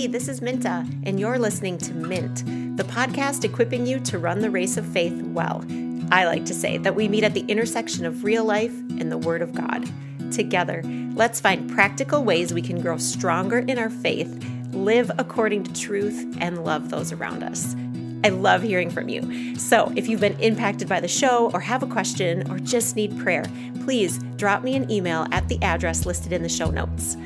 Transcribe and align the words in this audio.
Hey, 0.00 0.06
this 0.06 0.28
is 0.28 0.40
Minta, 0.40 0.86
and 1.02 1.20
you're 1.20 1.38
listening 1.38 1.76
to 1.76 1.92
Mint, 1.92 2.46
the 2.78 2.84
podcast 2.84 3.44
equipping 3.44 3.84
you 3.84 4.00
to 4.00 4.18
run 4.18 4.38
the 4.38 4.50
race 4.50 4.78
of 4.78 4.86
faith 4.86 5.20
well. 5.24 5.62
I 6.10 6.24
like 6.24 6.46
to 6.46 6.54
say 6.54 6.78
that 6.78 6.94
we 6.94 7.06
meet 7.06 7.22
at 7.22 7.34
the 7.34 7.44
intersection 7.48 8.06
of 8.06 8.24
real 8.24 8.46
life 8.46 8.72
and 8.98 9.12
the 9.12 9.18
Word 9.18 9.42
of 9.42 9.52
God. 9.52 9.86
Together, 10.32 10.80
let's 11.14 11.38
find 11.38 11.70
practical 11.70 12.24
ways 12.24 12.54
we 12.54 12.62
can 12.62 12.80
grow 12.80 12.96
stronger 12.96 13.58
in 13.58 13.78
our 13.78 13.90
faith, 13.90 14.42
live 14.72 15.10
according 15.18 15.64
to 15.64 15.72
truth, 15.78 16.34
and 16.40 16.64
love 16.64 16.88
those 16.88 17.12
around 17.12 17.42
us. 17.42 17.76
I 18.24 18.30
love 18.30 18.62
hearing 18.62 18.88
from 18.88 19.10
you. 19.10 19.54
So, 19.56 19.92
if 19.96 20.08
you've 20.08 20.20
been 20.20 20.38
impacted 20.40 20.88
by 20.88 21.00
the 21.00 21.08
show 21.08 21.50
or 21.52 21.60
have 21.60 21.82
a 21.82 21.86
question 21.86 22.50
or 22.50 22.58
just 22.58 22.96
need 22.96 23.18
prayer, 23.18 23.44
please 23.84 24.18
drop 24.36 24.62
me 24.62 24.76
an 24.76 24.90
email 24.90 25.26
at 25.32 25.48
the 25.48 25.62
address 25.62 26.06
listed 26.06 26.32
in 26.32 26.42
the 26.42 26.48
show 26.48 26.70
notes. 26.70 27.16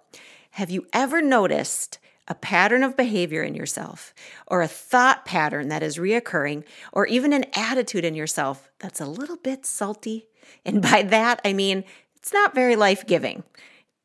Have 0.51 0.71
you 0.71 0.87
ever 0.93 1.21
noticed 1.21 1.99
a 2.29 2.35
pattern 2.35 2.83
of 2.83 2.97
behavior 2.97 3.43
in 3.43 3.55
yourself, 3.55 4.15
or 4.47 4.63
a 4.63 4.69
thought 4.69 5.25
pattern 5.25 5.69
that 5.69 5.83
is 5.83 5.99
reoccurring, 5.99 6.65
or 6.93 7.07
even 7.07 7.33
an 7.33 7.45
attitude 7.55 8.05
in 8.05 8.15
yourself 8.15 8.71
that's 8.79 9.01
a 9.01 9.07
little 9.07 9.37
bit 9.37 9.65
salty. 9.65 10.27
And 10.65 10.83
by 10.83 11.03
that, 11.03 11.41
I 11.45 11.53
mean 11.53 11.85
it's 12.17 12.33
not 12.33 12.55
very 12.55 12.77
life 12.77 13.07
giving. 13.07 13.45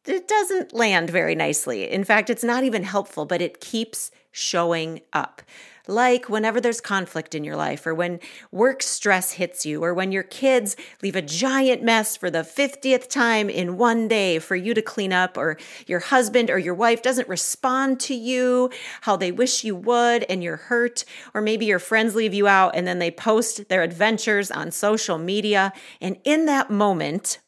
It 0.06 0.28
doesn't 0.28 0.74
land 0.74 1.10
very 1.10 1.36
nicely. 1.36 1.90
In 1.90 2.04
fact, 2.04 2.30
it's 2.30 2.44
not 2.44 2.64
even 2.64 2.84
helpful, 2.84 3.26
but 3.26 3.42
it 3.42 3.60
keeps 3.60 4.12
showing 4.32 5.02
up 5.14 5.42
like 5.88 6.30
whenever 6.30 6.62
there's 6.62 6.82
conflict 6.82 7.36
in 7.36 7.44
your 7.44 7.56
life, 7.56 7.86
or 7.86 7.94
when 7.94 8.20
work 8.52 8.84
stress 8.84 9.32
hits 9.34 9.66
you, 9.66 9.84
or 9.84 9.94
when 9.94 10.12
your 10.12 10.24
kids 10.24 10.76
leave 11.02 11.16
a 11.16 11.22
giant 11.22 11.84
mess 11.84 12.16
for 12.16 12.30
the 12.30 12.40
50th 12.40 13.10
time 13.10 13.50
in 13.50 13.78
one 13.78 14.08
day 14.08 14.40
for 14.40 14.56
you 14.56 14.74
to 14.74 14.82
clean 14.82 15.14
up, 15.14 15.38
or 15.38 15.58
your 15.88 16.00
husband 16.00 16.50
or 16.50 16.58
your 16.58 16.74
wife 16.74 17.02
doesn't 17.02 17.28
respond 17.28 18.00
to 18.00 18.16
you 18.16 18.70
how 19.02 19.16
they 19.16 19.32
wish 19.32 19.64
you 19.64 19.76
would, 19.76 20.24
and 20.24 20.44
you're 20.44 20.58
hurt, 20.58 21.06
or 21.34 21.42
maybe 21.42 21.66
your 21.66 21.80
friends 21.80 22.16
leave 22.16 22.34
you 22.34 22.48
out 22.48 22.76
and 22.76 22.88
then 22.88 23.00
they 23.00 23.12
post 23.12 23.70
their 23.70 23.84
adventures 23.84 24.52
on 24.52 24.72
social 24.72 25.18
media. 25.18 25.74
And 26.00 26.18
in 26.24 26.46
that 26.46 26.70
moment, 26.70 27.40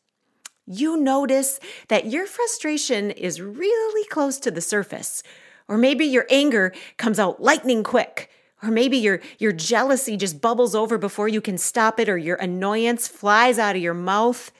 you 0.65 0.97
notice 0.97 1.59
that 1.89 2.05
your 2.05 2.25
frustration 2.25 3.11
is 3.11 3.41
really 3.41 4.07
close 4.07 4.39
to 4.39 4.51
the 4.51 4.61
surface 4.61 5.23
or 5.67 5.77
maybe 5.77 6.05
your 6.05 6.25
anger 6.29 6.73
comes 6.97 7.19
out 7.19 7.41
lightning 7.41 7.83
quick. 7.83 8.29
Or 8.61 8.71
maybe 8.71 8.97
your, 8.97 9.19
your 9.39 9.51
jealousy 9.51 10.15
just 10.15 10.39
bubbles 10.39 10.73
over 10.73 10.97
before 10.97 11.27
you 11.27 11.41
can 11.41 11.57
stop 11.57 11.99
it, 11.99 12.07
or 12.07 12.17
your 12.17 12.37
annoyance 12.37 13.07
flies 13.07 13.59
out 13.59 13.75
of 13.75 13.81
your 13.81 13.93
mouth. 13.93 14.51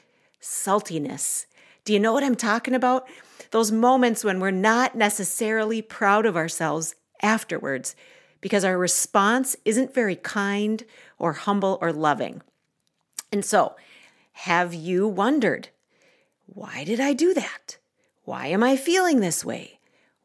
Saltiness. 0.41 1.45
Do 1.85 1.94
you 1.94 2.00
know 2.00 2.11
what 2.11 2.23
I'm 2.23 2.35
talking 2.35 2.73
about? 2.73 3.07
Those 3.51 3.72
moments 3.72 4.23
when 4.23 4.39
we're 4.39 4.51
not 4.51 4.95
necessarily 4.95 5.81
proud 5.81 6.25
of 6.25 6.35
ourselves 6.35 6.95
afterwards 7.22 7.95
because 8.41 8.66
our 8.66 8.78
response 8.78 9.55
isn't 9.63 9.94
very 9.94 10.17
kind 10.17 10.83
or 11.17 11.31
humble 11.31 11.78
or 11.81 11.94
loving. 11.94 12.41
And 13.31 13.45
so, 13.45 13.75
have 14.33 14.73
you 14.73 15.07
wondered, 15.07 15.69
why 16.45 16.83
did 16.83 16.99
I 16.99 17.13
do 17.13 17.33
that? 17.33 17.78
Why 18.25 18.47
am 18.47 18.61
I 18.61 18.75
feeling 18.75 19.22
this 19.22 19.45
way? 19.45 19.79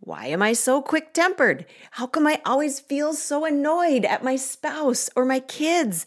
Why 0.09 0.29
am 0.29 0.41
I 0.41 0.55
so 0.55 0.81
quick 0.81 1.13
tempered? 1.13 1.67
How 1.91 2.07
come 2.07 2.27
I 2.27 2.41
always 2.47 2.81
feel 2.81 3.13
so 3.13 3.45
annoyed 3.45 4.07
at 4.07 4.25
my 4.25 4.37
spouse 4.37 5.11
or 5.15 5.27
my 5.27 5.39
kids? 5.39 6.07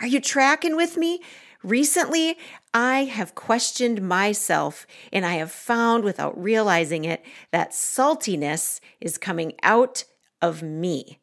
Are 0.00 0.06
you 0.06 0.18
tracking 0.18 0.76
with 0.76 0.96
me? 0.96 1.20
Recently, 1.62 2.38
I 2.72 3.04
have 3.04 3.34
questioned 3.34 4.00
myself 4.00 4.86
and 5.12 5.26
I 5.26 5.34
have 5.34 5.52
found 5.52 6.04
without 6.04 6.42
realizing 6.42 7.04
it 7.04 7.22
that 7.50 7.72
saltiness 7.72 8.80
is 8.98 9.18
coming 9.18 9.52
out 9.62 10.04
of 10.40 10.62
me. 10.62 11.18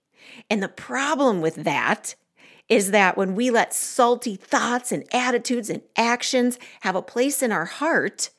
And 0.48 0.62
the 0.62 0.70
problem 0.70 1.42
with 1.42 1.56
that 1.64 2.14
is 2.70 2.92
that 2.92 3.18
when 3.18 3.34
we 3.34 3.50
let 3.50 3.74
salty 3.74 4.36
thoughts 4.36 4.92
and 4.92 5.06
attitudes 5.12 5.72
and 5.72 5.82
actions 5.98 6.60
have 6.82 6.96
a 6.96 7.02
place 7.02 7.42
in 7.42 7.52
our 7.52 7.66
heart, 7.66 8.30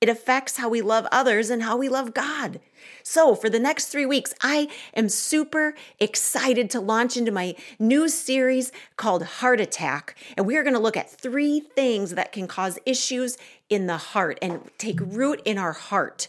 it 0.00 0.08
affects 0.08 0.58
how 0.58 0.68
we 0.68 0.80
love 0.80 1.06
others 1.10 1.50
and 1.50 1.62
how 1.62 1.76
we 1.76 1.88
love 1.88 2.14
God. 2.14 2.60
So, 3.02 3.34
for 3.34 3.50
the 3.50 3.58
next 3.58 3.86
three 3.86 4.06
weeks, 4.06 4.34
I 4.40 4.68
am 4.94 5.08
super 5.08 5.74
excited 5.98 6.70
to 6.70 6.80
launch 6.80 7.16
into 7.16 7.32
my 7.32 7.54
new 7.78 8.08
series 8.08 8.72
called 8.96 9.22
Heart 9.22 9.60
Attack. 9.60 10.16
And 10.36 10.46
we 10.46 10.56
are 10.56 10.62
going 10.62 10.74
to 10.74 10.80
look 10.80 10.96
at 10.96 11.10
three 11.10 11.60
things 11.60 12.12
that 12.12 12.32
can 12.32 12.46
cause 12.46 12.78
issues 12.86 13.36
in 13.68 13.86
the 13.86 13.96
heart 13.96 14.38
and 14.42 14.70
take 14.78 15.00
root 15.00 15.40
in 15.44 15.58
our 15.58 15.72
heart. 15.72 16.28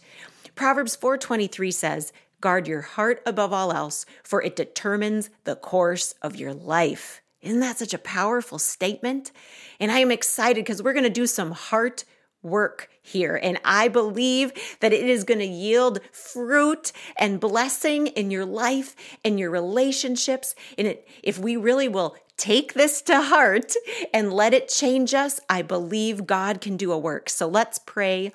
Proverbs 0.56 0.96
4:23 0.96 1.72
says, 1.72 2.14
"Guard 2.42 2.68
your 2.68 2.82
heart 2.82 3.22
above 3.26 3.54
all 3.54 3.72
else, 3.72 4.06
for 4.24 4.42
it 4.42 4.56
determines 4.56 5.30
the 5.44 5.56
course 5.56 6.16
of 6.22 6.36
your 6.36 6.54
life." 6.54 7.22
Isn't 7.42 7.60
that 7.60 7.78
such 7.78 7.94
a 7.94 7.98
powerful 7.98 8.58
statement? 8.58 9.32
And 9.80 9.92
I 9.92 10.00
am 10.00 10.12
excited 10.12 10.64
because 10.64 10.82
we're 10.82 10.94
going 10.94 11.04
to 11.04 11.10
do 11.10 11.28
some 11.28 11.52
heart 11.52 12.06
work 12.44 12.90
here. 13.02 13.40
And 13.42 13.60
I 13.66 13.88
believe 13.88 14.52
that 14.82 14.94
it 14.94 15.06
is 15.06 15.24
going 15.24 15.40
to 15.40 15.46
yield 15.46 16.00
fruit 16.12 16.92
and 17.18 17.40
blessing 17.40 18.08
in 18.08 18.32
your 18.32 18.46
life 18.46 18.96
and 19.26 19.40
your 19.40 19.50
relationships. 19.50 20.54
And 20.78 20.88
it, 20.88 21.08
if 21.24 21.40
we 21.40 21.56
really 21.56 21.88
will 21.88 22.16
take 22.38 22.74
this 22.74 23.02
to 23.04 23.22
heart 23.22 23.74
and 24.14 24.34
let 24.34 24.54
it 24.54 24.68
change 24.68 25.14
us, 25.14 25.40
I 25.50 25.62
believe 25.62 26.28
God 26.28 26.62
can 26.62 26.78
do 26.78 26.92
a 26.92 26.98
work. 26.98 27.30
So 27.30 27.48
let's 27.48 27.80
pray 27.80 28.32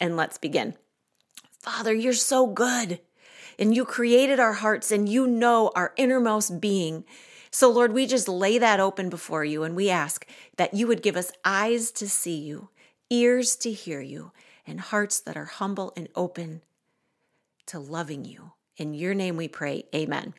and 0.00 0.16
let's 0.16 0.38
begin. 0.38 0.74
Father, 1.60 1.94
you're 1.94 2.12
so 2.12 2.46
good. 2.46 3.00
And 3.58 3.74
you 3.74 3.84
created 3.84 4.40
our 4.40 4.54
hearts 4.54 4.90
and 4.90 5.06
you 5.08 5.26
know 5.26 5.70
our 5.74 5.92
innermost 5.98 6.60
being. 6.60 7.04
So, 7.50 7.68
Lord, 7.68 7.92
we 7.92 8.06
just 8.06 8.28
lay 8.28 8.56
that 8.58 8.80
open 8.80 9.10
before 9.10 9.44
you 9.44 9.64
and 9.64 9.76
we 9.76 9.90
ask 9.90 10.26
that 10.56 10.72
you 10.72 10.86
would 10.86 11.02
give 11.02 11.16
us 11.16 11.32
eyes 11.44 11.90
to 11.92 12.08
see 12.08 12.38
you 12.38 12.70
ears 13.10 13.56
to 13.56 13.72
hear 13.72 14.00
you, 14.00 14.32
and 14.66 14.80
hearts 14.80 15.20
that 15.20 15.36
are 15.36 15.44
humble 15.44 15.92
and 15.96 16.08
open 16.14 16.62
to 17.66 17.78
loving 17.78 18.24
you. 18.24 18.52
In 18.76 18.94
your 18.94 19.14
name 19.14 19.36
we 19.36 19.48
pray, 19.48 19.84
amen. 19.94 20.34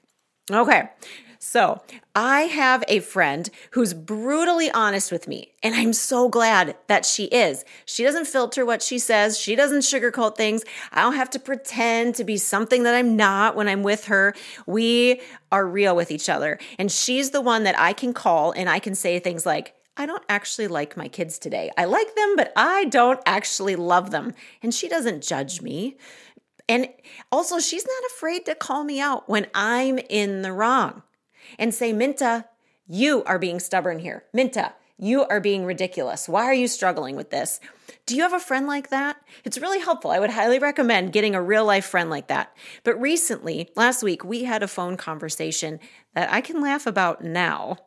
Okay, 0.49 0.89
so 1.37 1.81
I 2.15 2.41
have 2.41 2.83
a 2.87 2.99
friend 2.99 3.49
who's 3.71 3.93
brutally 3.93 4.71
honest 4.71 5.11
with 5.11 5.27
me, 5.27 5.51
and 5.61 5.75
I'm 5.75 5.93
so 5.93 6.27
glad 6.29 6.75
that 6.87 7.05
she 7.05 7.25
is. 7.25 7.63
She 7.85 8.03
doesn't 8.03 8.25
filter 8.25 8.65
what 8.65 8.81
she 8.81 8.99
says, 8.99 9.37
she 9.37 9.55
doesn't 9.55 9.81
sugarcoat 9.81 10.35
things. 10.35 10.63
I 10.91 11.01
don't 11.01 11.15
have 11.15 11.29
to 11.31 11.39
pretend 11.39 12.15
to 12.15 12.23
be 12.23 12.37
something 12.37 12.83
that 12.83 12.95
I'm 12.95 13.15
not 13.15 13.55
when 13.55 13.67
I'm 13.67 13.83
with 13.83 14.05
her. 14.05 14.33
We 14.65 15.21
are 15.51 15.65
real 15.65 15.95
with 15.95 16.11
each 16.11 16.29
other, 16.29 16.59
and 16.79 16.91
she's 16.91 17.31
the 17.31 17.41
one 17.41 17.63
that 17.63 17.77
I 17.77 17.93
can 17.93 18.13
call 18.13 18.51
and 18.51 18.69
I 18.69 18.79
can 18.79 18.95
say 18.95 19.19
things 19.19 19.45
like, 19.45 19.75
I 20.01 20.07
don't 20.07 20.23
actually 20.27 20.67
like 20.67 20.97
my 20.97 21.07
kids 21.07 21.37
today. 21.37 21.69
I 21.77 21.85
like 21.85 22.15
them, 22.15 22.35
but 22.35 22.51
I 22.55 22.85
don't 22.85 23.19
actually 23.23 23.75
love 23.75 24.09
them. 24.09 24.33
And 24.63 24.73
she 24.73 24.89
doesn't 24.89 25.21
judge 25.21 25.61
me. 25.61 25.95
And 26.67 26.87
also, 27.31 27.59
she's 27.59 27.85
not 27.85 28.11
afraid 28.11 28.47
to 28.47 28.55
call 28.55 28.83
me 28.83 28.99
out 28.99 29.29
when 29.29 29.45
I'm 29.53 29.99
in 30.09 30.41
the 30.41 30.53
wrong 30.53 31.03
and 31.59 31.71
say, 31.71 31.93
Minta, 31.93 32.45
you 32.87 33.23
are 33.25 33.37
being 33.37 33.59
stubborn 33.59 33.99
here. 33.99 34.23
Minta, 34.33 34.73
you 34.97 35.23
are 35.25 35.39
being 35.39 35.65
ridiculous. 35.65 36.27
Why 36.27 36.45
are 36.45 36.53
you 36.53 36.67
struggling 36.67 37.15
with 37.15 37.29
this? 37.29 37.59
Do 38.07 38.15
you 38.15 38.23
have 38.23 38.33
a 38.33 38.39
friend 38.39 38.65
like 38.65 38.89
that? 38.89 39.17
It's 39.43 39.59
really 39.59 39.81
helpful. 39.81 40.09
I 40.09 40.19
would 40.19 40.31
highly 40.31 40.57
recommend 40.57 41.13
getting 41.13 41.35
a 41.35 41.43
real 41.43 41.65
life 41.65 41.85
friend 41.85 42.09
like 42.09 42.25
that. 42.29 42.57
But 42.83 42.99
recently, 42.99 43.69
last 43.75 44.01
week, 44.01 44.23
we 44.23 44.45
had 44.45 44.63
a 44.63 44.67
phone 44.67 44.97
conversation 44.97 45.79
that 46.15 46.33
I 46.33 46.41
can 46.41 46.59
laugh 46.59 46.87
about 46.87 47.23
now. 47.23 47.77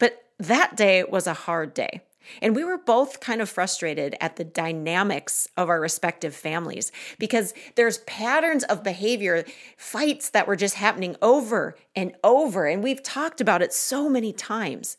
But 0.00 0.25
that 0.38 0.76
day 0.76 1.04
was 1.04 1.26
a 1.26 1.34
hard 1.34 1.74
day. 1.74 2.02
And 2.42 2.56
we 2.56 2.64
were 2.64 2.78
both 2.78 3.20
kind 3.20 3.40
of 3.40 3.48
frustrated 3.48 4.16
at 4.20 4.36
the 4.36 4.44
dynamics 4.44 5.48
of 5.56 5.68
our 5.68 5.80
respective 5.80 6.34
families 6.34 6.90
because 7.18 7.54
there's 7.76 7.98
patterns 7.98 8.64
of 8.64 8.82
behavior, 8.82 9.44
fights 9.76 10.30
that 10.30 10.46
were 10.46 10.56
just 10.56 10.74
happening 10.74 11.16
over 11.22 11.76
and 11.94 12.12
over. 12.24 12.66
And 12.66 12.82
we've 12.82 13.02
talked 13.02 13.40
about 13.40 13.62
it 13.62 13.72
so 13.72 14.08
many 14.08 14.32
times. 14.32 14.96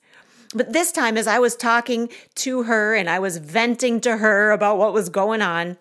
But 0.55 0.71
this 0.71 0.91
time, 0.91 1.17
as 1.17 1.27
I 1.27 1.39
was 1.39 1.55
talking 1.55 2.09
to 2.35 2.63
her 2.63 2.95
and 2.95 3.09
I 3.09 3.19
was 3.19 3.37
venting 3.37 3.99
to 4.01 4.17
her 4.17 4.51
about 4.51 4.77
what 4.77 4.93
was 4.93 5.09
going 5.09 5.41
on, 5.41 5.77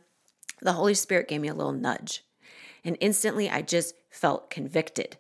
the 0.61 0.73
Holy 0.73 0.95
Spirit 0.95 1.29
gave 1.29 1.41
me 1.41 1.49
a 1.49 1.55
little 1.55 1.73
nudge. 1.73 2.25
And 2.85 2.97
instantly, 3.01 3.49
I 3.49 3.63
just 3.63 3.95
felt 4.11 4.51
convicted. 4.51 5.17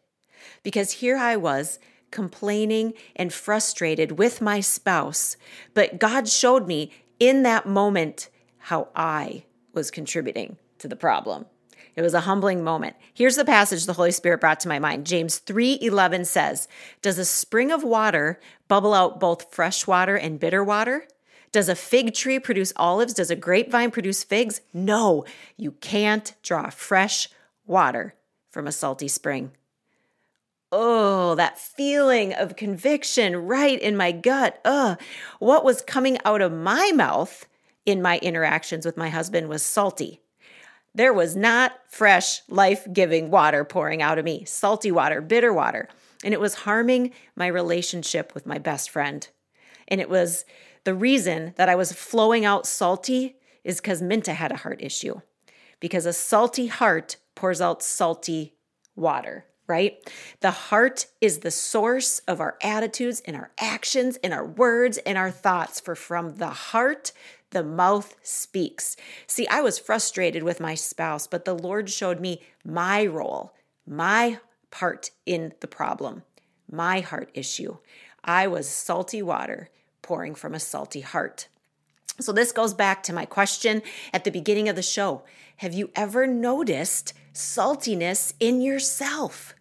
Because 0.62 0.92
here 0.92 1.16
I 1.16 1.36
was 1.36 1.78
complaining 2.16 2.94
and 3.14 3.30
frustrated 3.30 4.12
with 4.12 4.40
my 4.40 4.58
spouse, 4.58 5.36
but 5.74 5.98
God 5.98 6.26
showed 6.26 6.66
me 6.66 6.90
in 7.20 7.42
that 7.42 7.66
moment 7.66 8.30
how 8.56 8.88
I 8.96 9.44
was 9.74 9.90
contributing 9.90 10.56
to 10.78 10.88
the 10.88 10.96
problem. 10.96 11.44
It 11.94 12.00
was 12.00 12.14
a 12.14 12.20
humbling 12.20 12.64
moment. 12.64 12.96
Here's 13.12 13.36
the 13.36 13.44
passage 13.44 13.84
the 13.84 13.92
Holy 13.92 14.12
Spirit 14.12 14.40
brought 14.40 14.60
to 14.60 14.68
my 14.68 14.78
mind. 14.78 15.04
James 15.04 15.36
3:11 15.36 16.24
says, 16.24 16.68
"Does 17.02 17.18
a 17.18 17.24
spring 17.26 17.70
of 17.70 17.84
water 17.84 18.40
bubble 18.66 18.94
out 18.94 19.20
both 19.20 19.54
fresh 19.54 19.86
water 19.86 20.16
and 20.16 20.40
bitter 20.40 20.64
water? 20.64 21.06
Does 21.52 21.68
a 21.68 21.74
fig 21.74 22.14
tree 22.14 22.38
produce 22.38 22.72
olives? 22.76 23.12
Does 23.12 23.30
a 23.30 23.36
grapevine 23.36 23.90
produce 23.90 24.24
figs? 24.24 24.62
No, 24.72 25.26
you 25.58 25.72
can't 25.72 26.32
draw 26.42 26.70
fresh 26.70 27.28
water 27.66 28.14
from 28.50 28.66
a 28.66 28.72
salty 28.72 29.08
spring." 29.08 29.52
Oh, 30.72 31.34
that 31.36 31.58
feeling 31.58 32.32
of 32.32 32.56
conviction 32.56 33.36
right 33.36 33.80
in 33.80 33.96
my 33.96 34.12
gut. 34.12 34.60
Ugh. 34.64 35.00
What 35.38 35.64
was 35.64 35.80
coming 35.82 36.18
out 36.24 36.40
of 36.40 36.52
my 36.52 36.92
mouth 36.94 37.46
in 37.84 38.02
my 38.02 38.18
interactions 38.18 38.84
with 38.84 38.96
my 38.96 39.08
husband 39.08 39.48
was 39.48 39.62
salty. 39.62 40.20
There 40.94 41.12
was 41.12 41.36
not 41.36 41.78
fresh, 41.88 42.40
life 42.48 42.86
giving 42.92 43.30
water 43.30 43.64
pouring 43.64 44.02
out 44.02 44.18
of 44.18 44.24
me, 44.24 44.44
salty 44.44 44.90
water, 44.90 45.20
bitter 45.20 45.52
water. 45.52 45.88
And 46.24 46.34
it 46.34 46.40
was 46.40 46.54
harming 46.54 47.12
my 47.36 47.46
relationship 47.46 48.34
with 48.34 48.46
my 48.46 48.58
best 48.58 48.90
friend. 48.90 49.28
And 49.88 50.00
it 50.00 50.08
was 50.08 50.44
the 50.84 50.94
reason 50.94 51.52
that 51.56 51.68
I 51.68 51.74
was 51.74 51.92
flowing 51.92 52.44
out 52.44 52.66
salty 52.66 53.36
is 53.62 53.80
because 53.80 54.00
Minta 54.00 54.32
had 54.32 54.52
a 54.52 54.56
heart 54.56 54.80
issue. 54.82 55.20
Because 55.80 56.06
a 56.06 56.12
salty 56.12 56.68
heart 56.68 57.16
pours 57.34 57.60
out 57.60 57.82
salty 57.82 58.54
water, 58.96 59.44
right? 59.66 59.98
The 60.40 60.50
heart 60.50 61.06
is 61.20 61.38
the 61.38 61.50
source 61.50 62.20
of 62.20 62.40
our 62.40 62.56
attitudes 62.62 63.22
and 63.26 63.36
our 63.36 63.50
actions 63.58 64.18
and 64.22 64.32
our 64.32 64.46
words 64.46 64.98
and 64.98 65.18
our 65.18 65.30
thoughts. 65.30 65.80
For 65.80 65.94
from 65.94 66.36
the 66.36 66.50
heart, 66.50 67.12
the 67.50 67.64
mouth 67.64 68.14
speaks. 68.22 68.96
See, 69.26 69.46
I 69.48 69.60
was 69.60 69.78
frustrated 69.78 70.42
with 70.42 70.60
my 70.60 70.74
spouse, 70.74 71.26
but 71.26 71.44
the 71.44 71.54
Lord 71.54 71.90
showed 71.90 72.20
me 72.20 72.42
my 72.64 73.06
role, 73.06 73.54
my 73.86 74.38
part 74.70 75.10
in 75.24 75.52
the 75.60 75.68
problem, 75.68 76.22
my 76.70 77.00
heart 77.00 77.30
issue. 77.34 77.78
I 78.24 78.46
was 78.46 78.68
salty 78.68 79.22
water 79.22 79.68
pouring 80.02 80.34
from 80.34 80.54
a 80.54 80.60
salty 80.60 81.00
heart. 81.00 81.48
So, 82.18 82.32
this 82.32 82.52
goes 82.52 82.72
back 82.72 83.02
to 83.04 83.12
my 83.12 83.26
question 83.26 83.82
at 84.12 84.24
the 84.24 84.30
beginning 84.30 84.68
of 84.68 84.76
the 84.76 84.82
show. 84.82 85.22
Have 85.56 85.74
you 85.74 85.90
ever 85.94 86.26
noticed 86.26 87.12
saltiness 87.34 88.32
in 88.40 88.60
yourself? 88.60 89.54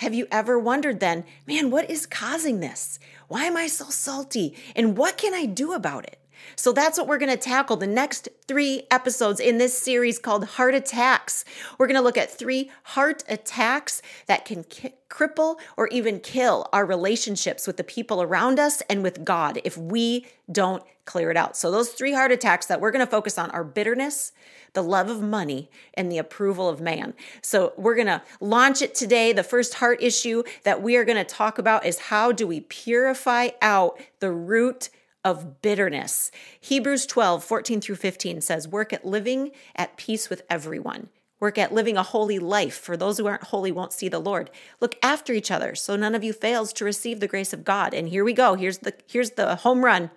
Have 0.00 0.14
you 0.14 0.26
ever 0.30 0.58
wondered 0.58 0.98
then, 0.98 1.24
man, 1.46 1.70
what 1.70 1.90
is 1.90 2.06
causing 2.06 2.60
this? 2.60 2.98
Why 3.28 3.44
am 3.44 3.54
I 3.54 3.66
so 3.66 3.90
salty? 3.90 4.56
And 4.74 4.96
what 4.96 5.18
can 5.18 5.34
I 5.34 5.44
do 5.44 5.74
about 5.74 6.04
it? 6.04 6.18
So 6.56 6.72
that's 6.72 6.96
what 6.96 7.06
we're 7.06 7.18
going 7.18 7.30
to 7.30 7.36
tackle 7.36 7.76
the 7.76 7.86
next 7.86 8.30
three 8.48 8.84
episodes 8.90 9.40
in 9.40 9.58
this 9.58 9.78
series 9.78 10.18
called 10.18 10.46
Heart 10.46 10.74
Attacks. 10.74 11.44
We're 11.76 11.86
going 11.86 11.98
to 11.98 12.02
look 12.02 12.16
at 12.16 12.30
three 12.30 12.70
heart 12.82 13.24
attacks 13.28 14.00
that 14.24 14.46
can 14.46 14.64
cripple 15.10 15.58
or 15.76 15.86
even 15.88 16.20
kill 16.20 16.66
our 16.72 16.86
relationships 16.86 17.66
with 17.66 17.76
the 17.76 17.84
people 17.84 18.22
around 18.22 18.58
us 18.58 18.80
and 18.88 19.02
with 19.02 19.22
God 19.22 19.60
if 19.64 19.76
we 19.76 20.24
don't 20.50 20.82
clear 21.10 21.30
it 21.30 21.36
out. 21.36 21.56
So, 21.56 21.70
those 21.70 21.90
three 21.90 22.12
heart 22.12 22.30
attacks 22.30 22.66
that 22.66 22.80
we're 22.80 22.92
going 22.92 23.04
to 23.04 23.10
focus 23.10 23.36
on 23.36 23.50
are 23.50 23.64
bitterness, 23.64 24.30
the 24.74 24.82
love 24.82 25.10
of 25.10 25.20
money, 25.20 25.68
and 25.94 26.10
the 26.10 26.18
approval 26.18 26.68
of 26.68 26.80
man. 26.80 27.14
So, 27.42 27.72
we're 27.76 27.96
going 27.96 28.06
to 28.06 28.22
launch 28.40 28.80
it 28.80 28.94
today. 28.94 29.32
The 29.32 29.42
first 29.42 29.74
heart 29.74 30.00
issue 30.00 30.44
that 30.62 30.82
we 30.82 30.96
are 30.96 31.04
going 31.04 31.18
to 31.18 31.24
talk 31.24 31.58
about 31.58 31.84
is 31.84 31.98
how 31.98 32.30
do 32.30 32.46
we 32.46 32.60
purify 32.60 33.48
out 33.60 34.00
the 34.20 34.30
root 34.30 34.88
of 35.24 35.60
bitterness. 35.60 36.30
Hebrews 36.60 37.06
12, 37.06 37.42
14 37.42 37.80
through 37.80 37.96
15 37.96 38.40
says, 38.40 38.68
Work 38.68 38.92
at 38.92 39.04
living 39.04 39.50
at 39.74 39.96
peace 39.96 40.30
with 40.30 40.42
everyone. 40.48 41.08
Work 41.40 41.56
at 41.56 41.72
living 41.72 41.96
a 41.96 42.02
holy 42.02 42.38
life, 42.38 42.76
for 42.76 42.96
those 42.96 43.16
who 43.18 43.26
aren't 43.26 43.44
holy 43.44 43.72
won't 43.72 43.94
see 43.94 44.08
the 44.08 44.18
Lord. 44.18 44.50
Look 44.78 44.96
after 45.02 45.32
each 45.32 45.50
other, 45.50 45.74
so 45.74 45.96
none 45.96 46.14
of 46.14 46.22
you 46.22 46.34
fails 46.34 46.72
to 46.74 46.84
receive 46.84 47.18
the 47.18 47.28
grace 47.28 47.52
of 47.52 47.64
God. 47.64 47.94
And 47.94 48.10
here 48.10 48.24
we 48.24 48.34
go. 48.34 48.54
Here's 48.54 48.78
the 48.78 48.92
here's 49.06 49.32
the 49.32 49.56
home 49.56 49.84
run. 49.84 50.10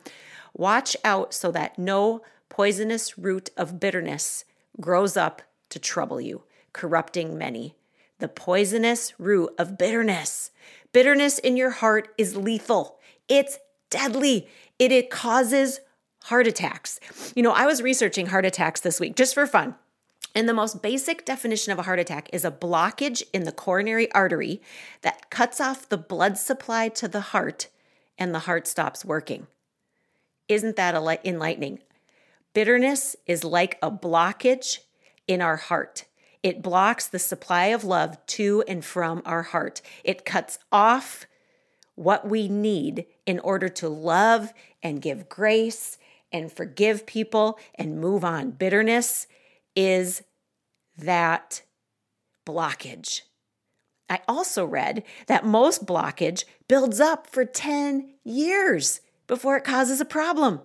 Watch 0.54 0.96
out 1.04 1.34
so 1.34 1.52
that 1.52 1.80
no 1.80 2.22
poisonous 2.50 3.18
root 3.18 3.50
of 3.58 3.80
bitterness 3.80 4.46
grows 4.80 5.18
up 5.18 5.42
to 5.70 5.80
trouble 5.80 6.22
you, 6.22 6.44
corrupting 6.72 7.38
many. 7.38 7.76
The 8.20 8.28
poisonous 8.28 9.20
root 9.20 9.54
of 9.58 9.78
bitterness. 9.78 10.52
Bitterness 10.92 11.40
in 11.40 11.58
your 11.58 11.72
heart 11.72 12.14
is 12.18 12.36
lethal. 12.36 13.00
It's 13.28 13.58
deadly. 13.90 14.48
It, 14.78 14.92
it 14.92 15.10
causes 15.10 15.80
heart 16.26 16.48
attacks. 16.48 17.00
You 17.36 17.44
know, 17.44 17.52
I 17.52 17.66
was 17.66 17.82
researching 17.82 18.28
heart 18.28 18.46
attacks 18.46 18.82
this 18.82 19.00
week 19.00 19.16
just 19.16 19.34
for 19.34 19.48
fun. 19.48 19.76
And 20.36 20.50
the 20.50 20.54
most 20.54 20.82
basic 20.82 21.26
definition 21.26 21.72
of 21.72 21.80
a 21.80 21.84
heart 21.84 22.00
attack 22.00 22.30
is 22.34 22.44
a 22.46 22.52
blockage 22.52 23.22
in 23.34 23.44
the 23.44 23.52
coronary 23.52 24.12
artery 24.14 24.62
that 25.02 25.30
cuts 25.30 25.62
off 25.62 25.90
the 25.90 25.98
blood 25.98 26.38
supply 26.38 26.90
to 26.90 27.08
the 27.08 27.22
heart 27.22 27.68
and 28.18 28.34
the 28.34 28.40
heart 28.40 28.68
stops 28.68 29.06
working. 29.06 29.48
Isn't 30.48 30.76
that 30.76 30.96
enlightening? 31.26 31.80
Bitterness 32.54 33.16
is 33.26 33.44
like 33.44 33.78
a 33.82 33.90
blockage 33.90 34.80
in 35.28 35.42
our 35.42 35.58
heart. 35.58 36.06
It 36.44 36.62
blocks 36.62 37.08
the 37.08 37.20
supply 37.20 37.68
of 37.68 37.84
love 37.84 38.24
to 38.28 38.64
and 38.68 38.84
from 38.84 39.22
our 39.26 39.44
heart. 39.44 39.82
It 40.04 40.26
cuts 40.26 40.60
off 40.72 41.26
what 41.96 42.28
we 42.28 42.48
need 42.48 43.06
in 43.26 43.40
order 43.40 43.70
to 43.70 43.88
love 43.88 44.54
and 44.82 45.02
give 45.02 45.30
grace 45.30 45.98
and 46.32 46.52
forgive 46.52 47.06
people 47.06 47.60
and 47.76 48.02
move 48.02 48.26
on. 48.26 48.52
Bitterness 48.52 49.28
is 49.76 50.24
that 50.98 51.62
blockage. 52.46 53.22
I 54.10 54.20
also 54.28 54.66
read 54.66 55.04
that 55.28 55.46
most 55.46 55.86
blockage 55.86 56.44
builds 56.68 57.00
up 57.00 57.28
for 57.28 57.46
10 57.46 58.14
years 58.24 59.00
before 59.28 59.58
it 59.58 59.64
causes 59.64 60.02
a 60.02 60.06
problem. 60.06 60.62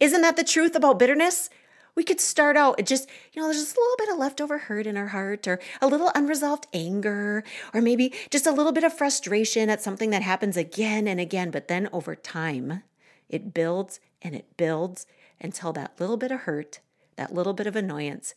Isn't 0.00 0.22
that 0.22 0.36
the 0.36 0.44
truth 0.44 0.74
about 0.74 0.98
bitterness? 0.98 1.48
we 1.94 2.04
could 2.04 2.20
start 2.20 2.56
out 2.56 2.78
it 2.78 2.86
just 2.86 3.08
you 3.32 3.40
know 3.40 3.48
there's 3.48 3.62
just 3.62 3.76
a 3.76 3.80
little 3.80 3.96
bit 3.98 4.08
of 4.10 4.18
leftover 4.18 4.58
hurt 4.58 4.86
in 4.86 4.96
our 4.96 5.08
heart 5.08 5.46
or 5.46 5.58
a 5.80 5.86
little 5.86 6.10
unresolved 6.14 6.66
anger 6.72 7.44
or 7.74 7.80
maybe 7.80 8.12
just 8.30 8.46
a 8.46 8.52
little 8.52 8.72
bit 8.72 8.84
of 8.84 8.96
frustration 8.96 9.68
at 9.68 9.82
something 9.82 10.10
that 10.10 10.22
happens 10.22 10.56
again 10.56 11.06
and 11.06 11.20
again 11.20 11.50
but 11.50 11.68
then 11.68 11.88
over 11.92 12.14
time 12.14 12.82
it 13.28 13.54
builds 13.54 14.00
and 14.20 14.34
it 14.34 14.56
builds 14.56 15.06
until 15.40 15.72
that 15.72 15.98
little 15.98 16.16
bit 16.16 16.30
of 16.30 16.40
hurt 16.40 16.80
that 17.16 17.34
little 17.34 17.52
bit 17.52 17.66
of 17.66 17.76
annoyance 17.76 18.34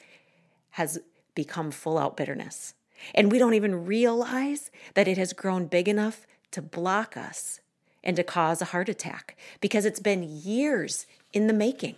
has 0.71 0.99
become 1.33 1.71
full 1.71 1.97
out 1.97 2.17
bitterness 2.17 2.73
and 3.13 3.31
we 3.31 3.37
don't 3.37 3.53
even 3.53 3.85
realize 3.85 4.71
that 4.93 5.07
it 5.07 5.17
has 5.17 5.33
grown 5.33 5.65
big 5.65 5.87
enough 5.87 6.25
to 6.51 6.61
block 6.61 7.17
us 7.17 7.59
and 8.05 8.15
to 8.15 8.23
cause 8.23 8.61
a 8.61 8.65
heart 8.65 8.89
attack 8.89 9.35
because 9.59 9.85
it's 9.85 9.99
been 9.99 10.23
years 10.23 11.05
in 11.33 11.47
the 11.47 11.53
making 11.53 11.95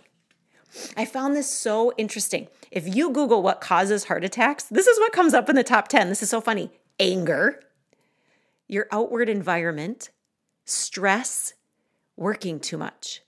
I 0.96 1.04
found 1.04 1.34
this 1.34 1.50
so 1.50 1.92
interesting. 1.96 2.48
If 2.70 2.94
you 2.94 3.10
Google 3.10 3.42
what 3.42 3.60
causes 3.60 4.04
heart 4.04 4.24
attacks, 4.24 4.64
this 4.64 4.86
is 4.86 4.98
what 4.98 5.12
comes 5.12 5.34
up 5.34 5.48
in 5.48 5.56
the 5.56 5.64
top 5.64 5.88
10. 5.88 6.08
This 6.08 6.22
is 6.22 6.30
so 6.30 6.40
funny 6.40 6.70
anger, 7.00 7.60
your 8.66 8.86
outward 8.90 9.28
environment, 9.28 10.10
stress, 10.64 11.54
working 12.16 12.60
too 12.60 12.76
much. 12.76 13.22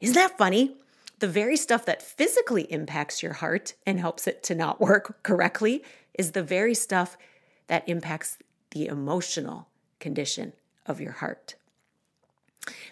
Isn't 0.00 0.14
that 0.14 0.38
funny? 0.38 0.76
The 1.18 1.28
very 1.28 1.56
stuff 1.56 1.84
that 1.84 2.02
physically 2.02 2.62
impacts 2.72 3.22
your 3.22 3.34
heart 3.34 3.74
and 3.86 4.00
helps 4.00 4.26
it 4.26 4.42
to 4.44 4.54
not 4.54 4.80
work 4.80 5.22
correctly 5.22 5.84
is 6.14 6.32
the 6.32 6.42
very 6.42 6.74
stuff 6.74 7.16
that 7.66 7.88
impacts 7.88 8.38
the 8.70 8.86
emotional 8.86 9.68
condition 10.00 10.54
of 10.86 11.00
your 11.00 11.12
heart. 11.12 11.56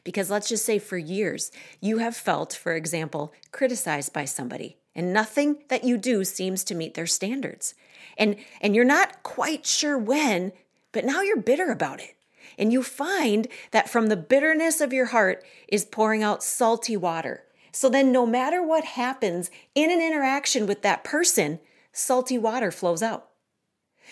Because 0.05 0.31
let's 0.31 0.49
just 0.49 0.65
say 0.65 0.79
for 0.79 0.99
years, 0.99 1.51
you 1.81 1.99
have 1.99 2.17
felt, 2.17 2.53
for 2.53 2.75
example, 2.75 3.33
criticized 3.53 4.13
by 4.13 4.25
somebody, 4.25 4.79
and 4.95 5.13
nothing 5.13 5.59
that 5.69 5.85
you 5.85 5.97
do 5.97 6.25
seems 6.25 6.65
to 6.65 6.75
meet 6.75 6.95
their 6.95 7.07
standards. 7.07 7.75
And, 8.17 8.37
and 8.61 8.75
you're 8.75 8.85
not 8.85 9.23
quite 9.23 9.67
sure 9.67 9.99
when, 9.99 10.53
but 10.93 11.05
now 11.05 11.21
you're 11.23 11.41
bitter 11.41 11.71
about 11.71 12.01
it. 12.01 12.17
And 12.57 12.73
you 12.73 12.83
find 12.83 13.47
that 13.71 13.89
from 13.89 14.09
the 14.09 14.17
bitterness 14.17 14.81
of 14.81 14.93
your 14.93 15.07
heart 15.07 15.45
is 15.69 15.85
pouring 15.85 16.23
out 16.23 16.43
salty 16.43 16.97
water. 16.97 17.45
So 17.71 17.89
then, 17.89 18.11
no 18.11 18.27
matter 18.27 18.63
what 18.63 18.85
happens 18.85 19.51
in 19.75 19.91
an 19.93 20.01
interaction 20.01 20.67
with 20.67 20.83
that 20.83 21.05
person, 21.05 21.61
salty 21.93 22.39
water 22.39 22.73
flows 22.73 23.03
out. 23.03 23.28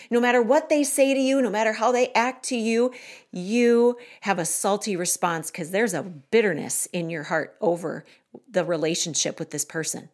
No 0.09 0.19
matter 0.19 0.41
what 0.41 0.69
they 0.69 0.83
say 0.83 1.13
to 1.13 1.19
you, 1.19 1.41
no 1.41 1.49
matter 1.49 1.73
how 1.73 1.91
they 1.91 2.09
act 2.13 2.45
to 2.45 2.57
you, 2.57 2.93
you 3.31 3.97
have 4.21 4.39
a 4.39 4.45
salty 4.45 4.95
response 4.95 5.51
because 5.51 5.71
there's 5.71 5.93
a 5.93 6.03
bitterness 6.03 6.87
in 6.93 7.09
your 7.09 7.23
heart 7.23 7.55
over 7.61 8.05
the 8.49 8.63
relationship 8.63 9.39
with 9.39 9.51
this 9.51 9.65
person. 9.65 10.09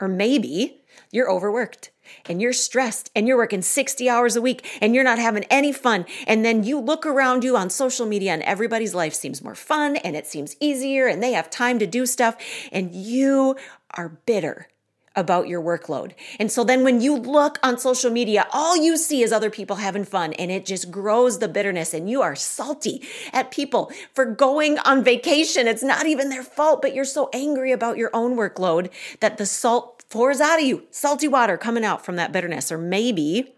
Or 0.00 0.08
maybe 0.08 0.80
you're 1.12 1.30
overworked 1.30 1.90
and 2.28 2.42
you're 2.42 2.52
stressed 2.52 3.10
and 3.14 3.28
you're 3.28 3.36
working 3.36 3.62
60 3.62 4.08
hours 4.08 4.34
a 4.34 4.42
week 4.42 4.66
and 4.80 4.94
you're 4.94 5.04
not 5.04 5.20
having 5.20 5.44
any 5.44 5.72
fun. 5.72 6.06
And 6.26 6.44
then 6.44 6.64
you 6.64 6.80
look 6.80 7.06
around 7.06 7.44
you 7.44 7.56
on 7.56 7.70
social 7.70 8.04
media 8.04 8.32
and 8.32 8.42
everybody's 8.42 8.96
life 8.96 9.14
seems 9.14 9.44
more 9.44 9.54
fun 9.54 9.96
and 9.96 10.16
it 10.16 10.26
seems 10.26 10.56
easier 10.58 11.06
and 11.06 11.22
they 11.22 11.32
have 11.34 11.50
time 11.50 11.78
to 11.78 11.86
do 11.86 12.04
stuff 12.04 12.36
and 12.72 12.92
you 12.94 13.54
are 13.92 14.08
bitter 14.26 14.66
about 15.14 15.48
your 15.48 15.62
workload. 15.62 16.12
And 16.38 16.50
so 16.50 16.64
then 16.64 16.84
when 16.84 17.00
you 17.00 17.16
look 17.16 17.58
on 17.62 17.78
social 17.78 18.10
media, 18.10 18.46
all 18.52 18.76
you 18.76 18.96
see 18.96 19.22
is 19.22 19.32
other 19.32 19.50
people 19.50 19.76
having 19.76 20.04
fun 20.04 20.32
and 20.34 20.50
it 20.50 20.66
just 20.66 20.90
grows 20.90 21.38
the 21.38 21.48
bitterness 21.48 21.94
and 21.94 22.08
you 22.08 22.22
are 22.22 22.34
salty 22.34 23.02
at 23.32 23.50
people 23.50 23.90
for 24.14 24.24
going 24.24 24.78
on 24.80 25.04
vacation. 25.04 25.66
It's 25.66 25.82
not 25.82 26.06
even 26.06 26.28
their 26.28 26.42
fault, 26.42 26.82
but 26.82 26.94
you're 26.94 27.04
so 27.04 27.28
angry 27.32 27.72
about 27.72 27.98
your 27.98 28.10
own 28.14 28.36
workload 28.36 28.90
that 29.20 29.38
the 29.38 29.46
salt 29.46 30.04
pours 30.08 30.40
out 30.40 30.60
of 30.60 30.64
you, 30.66 30.84
salty 30.90 31.28
water 31.28 31.56
coming 31.56 31.84
out 31.84 32.04
from 32.04 32.16
that 32.16 32.32
bitterness. 32.32 32.70
Or 32.70 32.78
maybe, 32.78 33.54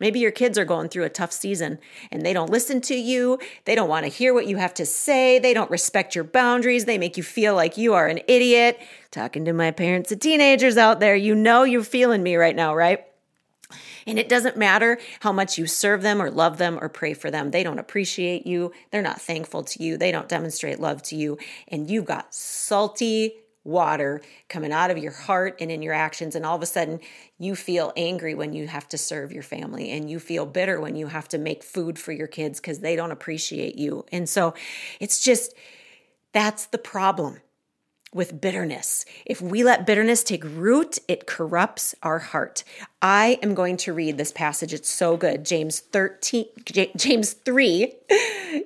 maybe 0.00 0.20
your 0.20 0.30
kids 0.30 0.58
are 0.58 0.64
going 0.64 0.88
through 0.88 1.04
a 1.04 1.08
tough 1.08 1.32
season 1.32 1.78
and 2.10 2.24
they 2.24 2.32
don't 2.32 2.50
listen 2.50 2.80
to 2.82 2.94
you. 2.94 3.38
They 3.64 3.74
don't 3.74 3.88
want 3.88 4.04
to 4.04 4.10
hear 4.10 4.34
what 4.34 4.46
you 4.46 4.56
have 4.56 4.74
to 4.74 4.86
say. 4.86 5.38
They 5.38 5.54
don't 5.54 5.70
respect 5.70 6.14
your 6.14 6.24
boundaries. 6.24 6.84
They 6.84 6.98
make 6.98 7.16
you 7.16 7.22
feel 7.22 7.54
like 7.54 7.76
you 7.76 7.94
are 7.94 8.06
an 8.06 8.20
idiot. 8.28 8.78
Talking 9.10 9.44
to 9.44 9.52
my 9.52 9.70
parents 9.70 10.12
of 10.12 10.20
teenagers 10.20 10.76
out 10.76 11.00
there, 11.00 11.16
you 11.16 11.34
know 11.34 11.62
you're 11.62 11.82
feeling 11.82 12.22
me 12.22 12.36
right 12.36 12.56
now, 12.56 12.74
right? 12.74 13.04
And 14.06 14.18
it 14.18 14.30
doesn't 14.30 14.56
matter 14.56 14.98
how 15.20 15.32
much 15.32 15.58
you 15.58 15.66
serve 15.66 16.00
them 16.00 16.22
or 16.22 16.30
love 16.30 16.56
them 16.56 16.78
or 16.80 16.88
pray 16.88 17.12
for 17.12 17.30
them. 17.30 17.50
They 17.50 17.62
don't 17.62 17.78
appreciate 17.78 18.46
you. 18.46 18.72
They're 18.90 19.02
not 19.02 19.20
thankful 19.20 19.64
to 19.64 19.82
you. 19.82 19.98
They 19.98 20.10
don't 20.10 20.28
demonstrate 20.28 20.80
love 20.80 21.02
to 21.04 21.16
you. 21.16 21.36
And 21.68 21.90
you've 21.90 22.06
got 22.06 22.34
salty 22.34 23.34
water 23.68 24.20
coming 24.48 24.72
out 24.72 24.90
of 24.90 24.98
your 24.98 25.12
heart 25.12 25.56
and 25.60 25.70
in 25.70 25.82
your 25.82 25.94
actions. 25.94 26.34
And 26.34 26.44
all 26.44 26.56
of 26.56 26.62
a 26.62 26.66
sudden, 26.66 27.00
you 27.38 27.54
feel 27.54 27.92
angry 27.96 28.34
when 28.34 28.52
you 28.52 28.66
have 28.66 28.88
to 28.88 28.98
serve 28.98 29.32
your 29.32 29.42
family, 29.42 29.90
and 29.90 30.10
you 30.10 30.18
feel 30.18 30.46
bitter 30.46 30.80
when 30.80 30.96
you 30.96 31.06
have 31.06 31.28
to 31.28 31.38
make 31.38 31.62
food 31.62 31.98
for 31.98 32.12
your 32.12 32.26
kids 32.26 32.60
because 32.60 32.80
they 32.80 32.96
don't 32.96 33.12
appreciate 33.12 33.76
you. 33.76 34.04
And 34.10 34.28
so 34.28 34.54
it's 34.98 35.22
just 35.22 35.54
that's 36.32 36.66
the 36.66 36.78
problem 36.78 37.40
with 38.12 38.40
bitterness. 38.40 39.04
If 39.26 39.42
we 39.42 39.62
let 39.62 39.86
bitterness 39.86 40.24
take 40.24 40.42
root, 40.44 40.98
it 41.08 41.26
corrupts 41.26 41.94
our 42.02 42.18
heart. 42.18 42.64
I 43.02 43.38
am 43.42 43.54
going 43.54 43.76
to 43.78 43.92
read 43.92 44.16
this 44.16 44.32
passage. 44.32 44.72
It's 44.72 44.88
so 44.88 45.16
good. 45.16 45.44
James 45.44 45.80
13 45.80 46.46
James 46.96 47.32
3 47.34 47.92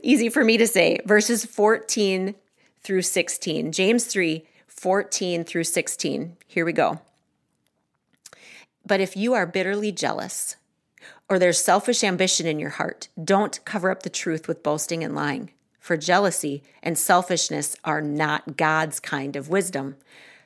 easy 0.02 0.28
for 0.28 0.44
me 0.44 0.56
to 0.56 0.66
say, 0.66 0.98
verses 1.04 1.44
14 1.44 2.34
through 2.82 3.02
16. 3.02 3.72
James 3.72 4.04
3 4.06 4.44
14 4.82 5.44
through 5.44 5.62
16. 5.62 6.36
Here 6.44 6.64
we 6.64 6.72
go. 6.72 6.98
But 8.84 8.98
if 8.98 9.16
you 9.16 9.32
are 9.32 9.46
bitterly 9.46 9.92
jealous, 9.92 10.56
or 11.28 11.38
there's 11.38 11.62
selfish 11.62 12.02
ambition 12.02 12.48
in 12.48 12.58
your 12.58 12.70
heart, 12.70 13.06
don't 13.22 13.64
cover 13.64 13.92
up 13.92 14.02
the 14.02 14.10
truth 14.10 14.48
with 14.48 14.64
boasting 14.64 15.04
and 15.04 15.14
lying. 15.14 15.52
For 15.78 15.96
jealousy 15.96 16.64
and 16.82 16.98
selfishness 16.98 17.76
are 17.84 18.00
not 18.00 18.56
God's 18.56 18.98
kind 18.98 19.36
of 19.36 19.48
wisdom. 19.48 19.94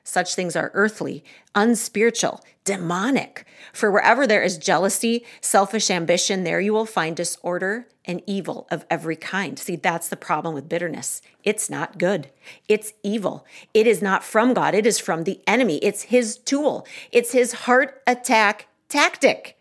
Such 0.06 0.36
things 0.36 0.54
are 0.54 0.70
earthly, 0.72 1.24
unspiritual, 1.56 2.40
demonic. 2.64 3.44
For 3.72 3.90
wherever 3.90 4.24
there 4.24 4.42
is 4.42 4.56
jealousy, 4.56 5.24
selfish 5.40 5.90
ambition, 5.90 6.44
there 6.44 6.60
you 6.60 6.72
will 6.72 6.86
find 6.86 7.16
disorder 7.16 7.88
and 8.04 8.22
evil 8.24 8.68
of 8.70 8.86
every 8.88 9.16
kind. 9.16 9.58
See, 9.58 9.74
that's 9.74 10.08
the 10.08 10.16
problem 10.16 10.54
with 10.54 10.68
bitterness. 10.68 11.22
It's 11.42 11.68
not 11.68 11.98
good. 11.98 12.30
It's 12.68 12.92
evil. 13.02 13.44
It 13.74 13.88
is 13.88 14.00
not 14.00 14.22
from 14.22 14.54
God. 14.54 14.76
It 14.76 14.86
is 14.86 15.00
from 15.00 15.24
the 15.24 15.40
enemy. 15.44 15.78
It's 15.78 16.02
his 16.02 16.38
tool. 16.38 16.86
It's 17.10 17.32
his 17.32 17.52
heart 17.52 18.00
attack 18.06 18.68
tactic. 18.88 19.58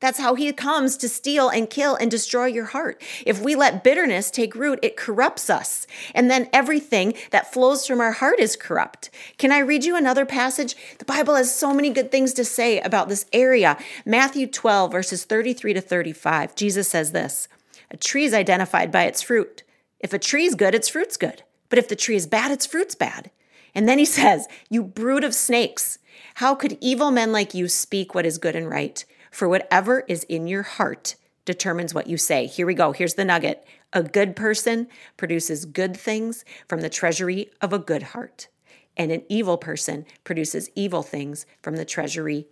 That's 0.00 0.18
how 0.18 0.34
he 0.34 0.50
comes 0.52 0.96
to 0.96 1.08
steal 1.08 1.50
and 1.50 1.68
kill 1.68 1.94
and 1.94 2.10
destroy 2.10 2.46
your 2.46 2.66
heart. 2.66 3.00
If 3.26 3.40
we 3.40 3.54
let 3.54 3.84
bitterness 3.84 4.30
take 4.30 4.54
root, 4.54 4.78
it 4.82 4.96
corrupts 4.96 5.50
us. 5.50 5.86
And 6.14 6.30
then 6.30 6.48
everything 6.52 7.14
that 7.30 7.52
flows 7.52 7.86
from 7.86 8.00
our 8.00 8.12
heart 8.12 8.40
is 8.40 8.56
corrupt. 8.56 9.10
Can 9.36 9.52
I 9.52 9.58
read 9.58 9.84
you 9.84 9.96
another 9.96 10.24
passage? 10.24 10.74
The 10.98 11.04
Bible 11.04 11.34
has 11.34 11.54
so 11.54 11.74
many 11.74 11.90
good 11.90 12.10
things 12.10 12.32
to 12.34 12.44
say 12.44 12.80
about 12.80 13.08
this 13.08 13.26
area. 13.32 13.76
Matthew 14.06 14.46
12, 14.46 14.90
verses 14.90 15.24
33 15.24 15.74
to 15.74 15.80
35. 15.82 16.54
Jesus 16.54 16.88
says 16.88 17.12
this 17.12 17.46
A 17.90 17.98
tree 17.98 18.24
is 18.24 18.34
identified 18.34 18.90
by 18.90 19.04
its 19.04 19.20
fruit. 19.20 19.64
If 20.00 20.14
a 20.14 20.18
tree 20.18 20.46
is 20.46 20.54
good, 20.54 20.74
its 20.74 20.88
fruit's 20.88 21.18
good. 21.18 21.42
But 21.68 21.78
if 21.78 21.88
the 21.88 21.96
tree 21.96 22.16
is 22.16 22.26
bad, 22.26 22.50
its 22.50 22.64
fruit's 22.66 22.94
bad. 22.94 23.30
And 23.74 23.88
then 23.88 23.98
he 23.98 24.04
says, 24.06 24.48
You 24.70 24.82
brood 24.82 25.24
of 25.24 25.34
snakes, 25.34 25.98
how 26.36 26.54
could 26.54 26.78
evil 26.80 27.10
men 27.10 27.32
like 27.32 27.52
you 27.52 27.68
speak 27.68 28.14
what 28.14 28.26
is 28.26 28.38
good 28.38 28.56
and 28.56 28.68
right? 28.68 29.04
For 29.30 29.48
whatever 29.48 30.04
is 30.08 30.24
in 30.24 30.46
your 30.46 30.62
heart 30.62 31.16
determines 31.44 31.94
what 31.94 32.06
you 32.06 32.16
say. 32.16 32.46
Here 32.46 32.66
we 32.66 32.74
go. 32.74 32.92
Here's 32.92 33.14
the 33.14 33.24
nugget. 33.24 33.66
A 33.92 34.02
good 34.02 34.36
person 34.36 34.88
produces 35.16 35.64
good 35.64 35.96
things 35.96 36.44
from 36.68 36.80
the 36.80 36.88
treasury 36.88 37.50
of 37.60 37.72
a 37.72 37.78
good 37.78 38.02
heart, 38.02 38.48
and 38.96 39.10
an 39.10 39.22
evil 39.28 39.58
person 39.58 40.06
produces 40.22 40.70
evil 40.74 41.02
things 41.02 41.46
from 41.62 41.76
the 41.76 41.84
treasury 41.84 42.46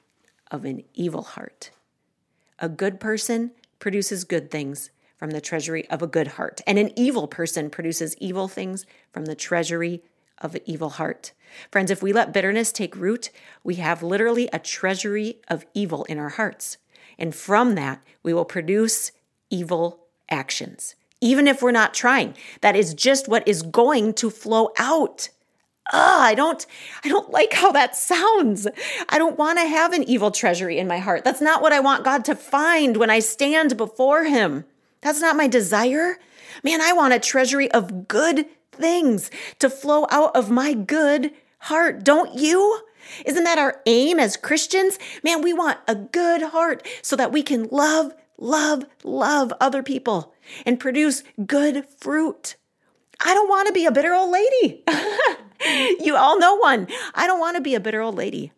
of 0.51 0.65
an 0.65 0.83
evil 0.95 1.23
heart. 1.23 1.71
A 2.59 2.69
good 2.69 2.99
person 2.99 3.53
produces 3.79 4.25
good 4.25 4.51
things 4.51 4.91
from 5.17 5.31
the 5.31 5.41
treasury 5.41 5.89
of 5.91 6.03
a 6.03 6.07
good 6.07 6.29
heart, 6.29 6.61
and 6.67 6.79
an 6.79 6.93
evil 6.97 7.29
person 7.29 7.71
produces 7.71 8.17
evil 8.19 8.49
things 8.49 8.87
from 9.13 9.27
the 9.27 9.35
treasury 9.35 10.03
of 10.41 10.55
an 10.55 10.63
evil 10.67 10.91
heart. 10.91 11.33
Friends, 11.71 11.91
if 11.91 12.03
we 12.03 12.13
let 12.13 12.33
bitterness 12.33 12.73
take 12.73 12.97
root, 12.97 13.31
we 13.65 13.77
have 13.77 14.03
literally 14.03 14.49
a 14.53 14.59
treasury 14.59 15.41
of 15.49 15.65
evil 15.75 16.05
in 16.05 16.19
our 16.19 16.29
hearts. 16.31 16.77
And 17.19 17.35
from 17.35 17.75
that, 17.75 18.03
we 18.23 18.33
will 18.33 18.45
produce 18.45 19.13
evil 19.51 20.07
actions. 20.31 20.95
Even 21.21 21.49
if 21.49 21.63
we're 21.63 21.73
not 21.73 21.95
trying, 21.95 22.35
that 22.61 22.77
is 22.77 22.95
just 22.95 23.29
what 23.29 23.47
is 23.49 23.63
going 23.63 24.15
to 24.15 24.31
flow 24.31 24.71
out. 24.79 25.31
Ugh, 25.93 26.21
I 26.21 26.35
don't 26.35 26.67
I 27.03 27.09
don't 27.09 27.31
like 27.31 27.55
how 27.55 27.73
that 27.73 27.97
sounds. 27.97 28.69
I 29.09 29.19
don't 29.19 29.39
want 29.39 29.59
to 29.59 29.67
have 29.67 29.93
an 29.95 30.05
evil 30.05 30.31
treasury 30.31 30.79
in 30.79 30.87
my 30.87 30.99
heart. 30.99 31.25
That's 31.25 31.41
not 31.41 31.63
what 31.63 31.73
I 31.73 31.81
want 31.81 32.05
God 32.05 32.25
to 32.27 32.35
find 32.35 32.99
when 32.99 33.11
I 33.11 33.21
stand 33.21 33.77
before 33.77 34.25
him. 34.25 34.65
That's 35.01 35.21
not 35.21 35.37
my 35.37 35.49
desire. 35.49 36.19
Man, 36.63 36.81
I 36.81 36.93
want 36.93 37.15
a 37.15 37.19
treasury 37.19 37.71
of 37.71 38.07
good 38.07 38.47
things 38.79 39.31
to 39.59 39.71
flow 39.71 40.07
out 40.11 40.35
of 40.35 40.51
my 40.51 40.75
good 40.75 41.33
heart, 41.61 42.05
don't 42.05 42.39
you? 42.39 42.81
Isn't 43.25 43.45
that 43.45 43.59
our 43.59 43.81
aim 43.87 44.19
as 44.19 44.37
Christians? 44.37 44.99
Man, 45.23 45.43
we 45.43 45.53
want 45.53 45.79
a 45.87 45.95
good 45.95 46.43
heart 46.43 46.87
so 47.03 47.17
that 47.17 47.33
we 47.33 47.43
can 47.43 47.69
love, 47.71 48.15
love, 48.37 48.85
love 49.05 49.53
other 49.61 49.83
people 49.83 50.35
and 50.67 50.81
produce 50.81 51.23
good 51.47 51.85
fruit. 51.99 52.57
I 53.25 53.35
don't 53.35 53.49
want 53.49 53.67
to 53.69 53.73
be 53.73 53.87
a 53.87 53.93
bitter 53.93 54.15
old 54.15 54.31
lady. 54.31 54.85
you 56.05 56.17
all 56.17 56.39
know 56.39 56.57
one. 56.57 56.89
I 57.15 57.27
don't 57.27 57.41
want 57.41 57.57
to 57.57 57.63
be 57.63 57.75
a 57.75 57.81
bitter 57.81 58.01
old 58.01 58.15
lady. 58.15 58.53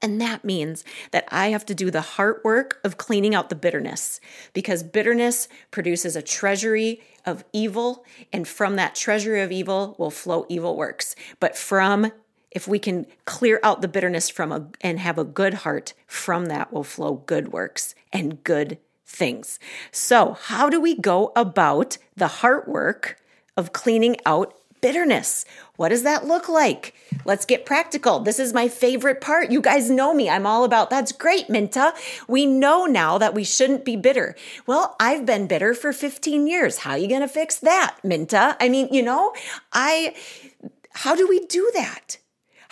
And 0.00 0.20
that 0.20 0.44
means 0.44 0.84
that 1.12 1.26
I 1.30 1.48
have 1.48 1.64
to 1.66 1.74
do 1.74 1.90
the 1.90 2.02
heart 2.02 2.42
work 2.44 2.78
of 2.84 2.98
cleaning 2.98 3.34
out 3.34 3.48
the 3.48 3.54
bitterness 3.54 4.20
because 4.52 4.82
bitterness 4.82 5.48
produces 5.70 6.14
a 6.14 6.22
treasury 6.22 7.00
of 7.24 7.44
evil. 7.52 8.04
And 8.32 8.46
from 8.46 8.76
that 8.76 8.94
treasury 8.94 9.42
of 9.42 9.52
evil 9.52 9.94
will 9.98 10.10
flow 10.10 10.46
evil 10.48 10.76
works. 10.76 11.14
But 11.40 11.56
from 11.56 12.12
if 12.50 12.68
we 12.68 12.78
can 12.78 13.06
clear 13.24 13.60
out 13.62 13.82
the 13.82 13.88
bitterness 13.88 14.30
from 14.30 14.52
a 14.52 14.68
and 14.80 15.00
have 15.00 15.18
a 15.18 15.24
good 15.24 15.54
heart, 15.54 15.92
from 16.06 16.46
that 16.46 16.72
will 16.72 16.84
flow 16.84 17.14
good 17.26 17.52
works 17.52 17.94
and 18.12 18.42
good 18.44 18.78
things. 19.04 19.58
So, 19.90 20.36
how 20.40 20.70
do 20.70 20.80
we 20.80 20.96
go 20.96 21.32
about 21.34 21.98
the 22.16 22.28
heart 22.28 22.68
work 22.68 23.20
of 23.56 23.72
cleaning 23.72 24.16
out 24.24 24.54
bitterness. 24.84 25.46
What 25.76 25.88
does 25.88 26.02
that 26.02 26.26
look 26.26 26.46
like? 26.46 26.92
Let's 27.24 27.46
get 27.46 27.64
practical. 27.64 28.20
This 28.20 28.38
is 28.38 28.52
my 28.52 28.68
favorite 28.68 29.18
part. 29.18 29.50
You 29.50 29.62
guys 29.62 29.90
know 29.90 30.12
me. 30.12 30.28
I'm 30.28 30.44
all 30.44 30.62
about 30.62 30.90
that's 30.90 31.10
great, 31.10 31.48
Minta. 31.48 31.94
We 32.28 32.44
know 32.44 32.84
now 32.84 33.16
that 33.16 33.32
we 33.32 33.44
shouldn't 33.44 33.86
be 33.86 33.96
bitter. 33.96 34.36
Well, 34.66 34.94
I've 35.00 35.24
been 35.24 35.46
bitter 35.46 35.72
for 35.72 35.94
15 35.94 36.46
years. 36.46 36.80
How 36.80 36.90
are 36.90 36.98
you 36.98 37.08
going 37.08 37.22
to 37.22 37.28
fix 37.28 37.56
that, 37.60 37.96
Minta? 38.04 38.58
I 38.60 38.68
mean, 38.68 38.92
you 38.92 39.02
know, 39.02 39.32
I 39.72 40.14
how 40.90 41.14
do 41.14 41.26
we 41.26 41.46
do 41.46 41.70
that? 41.74 42.18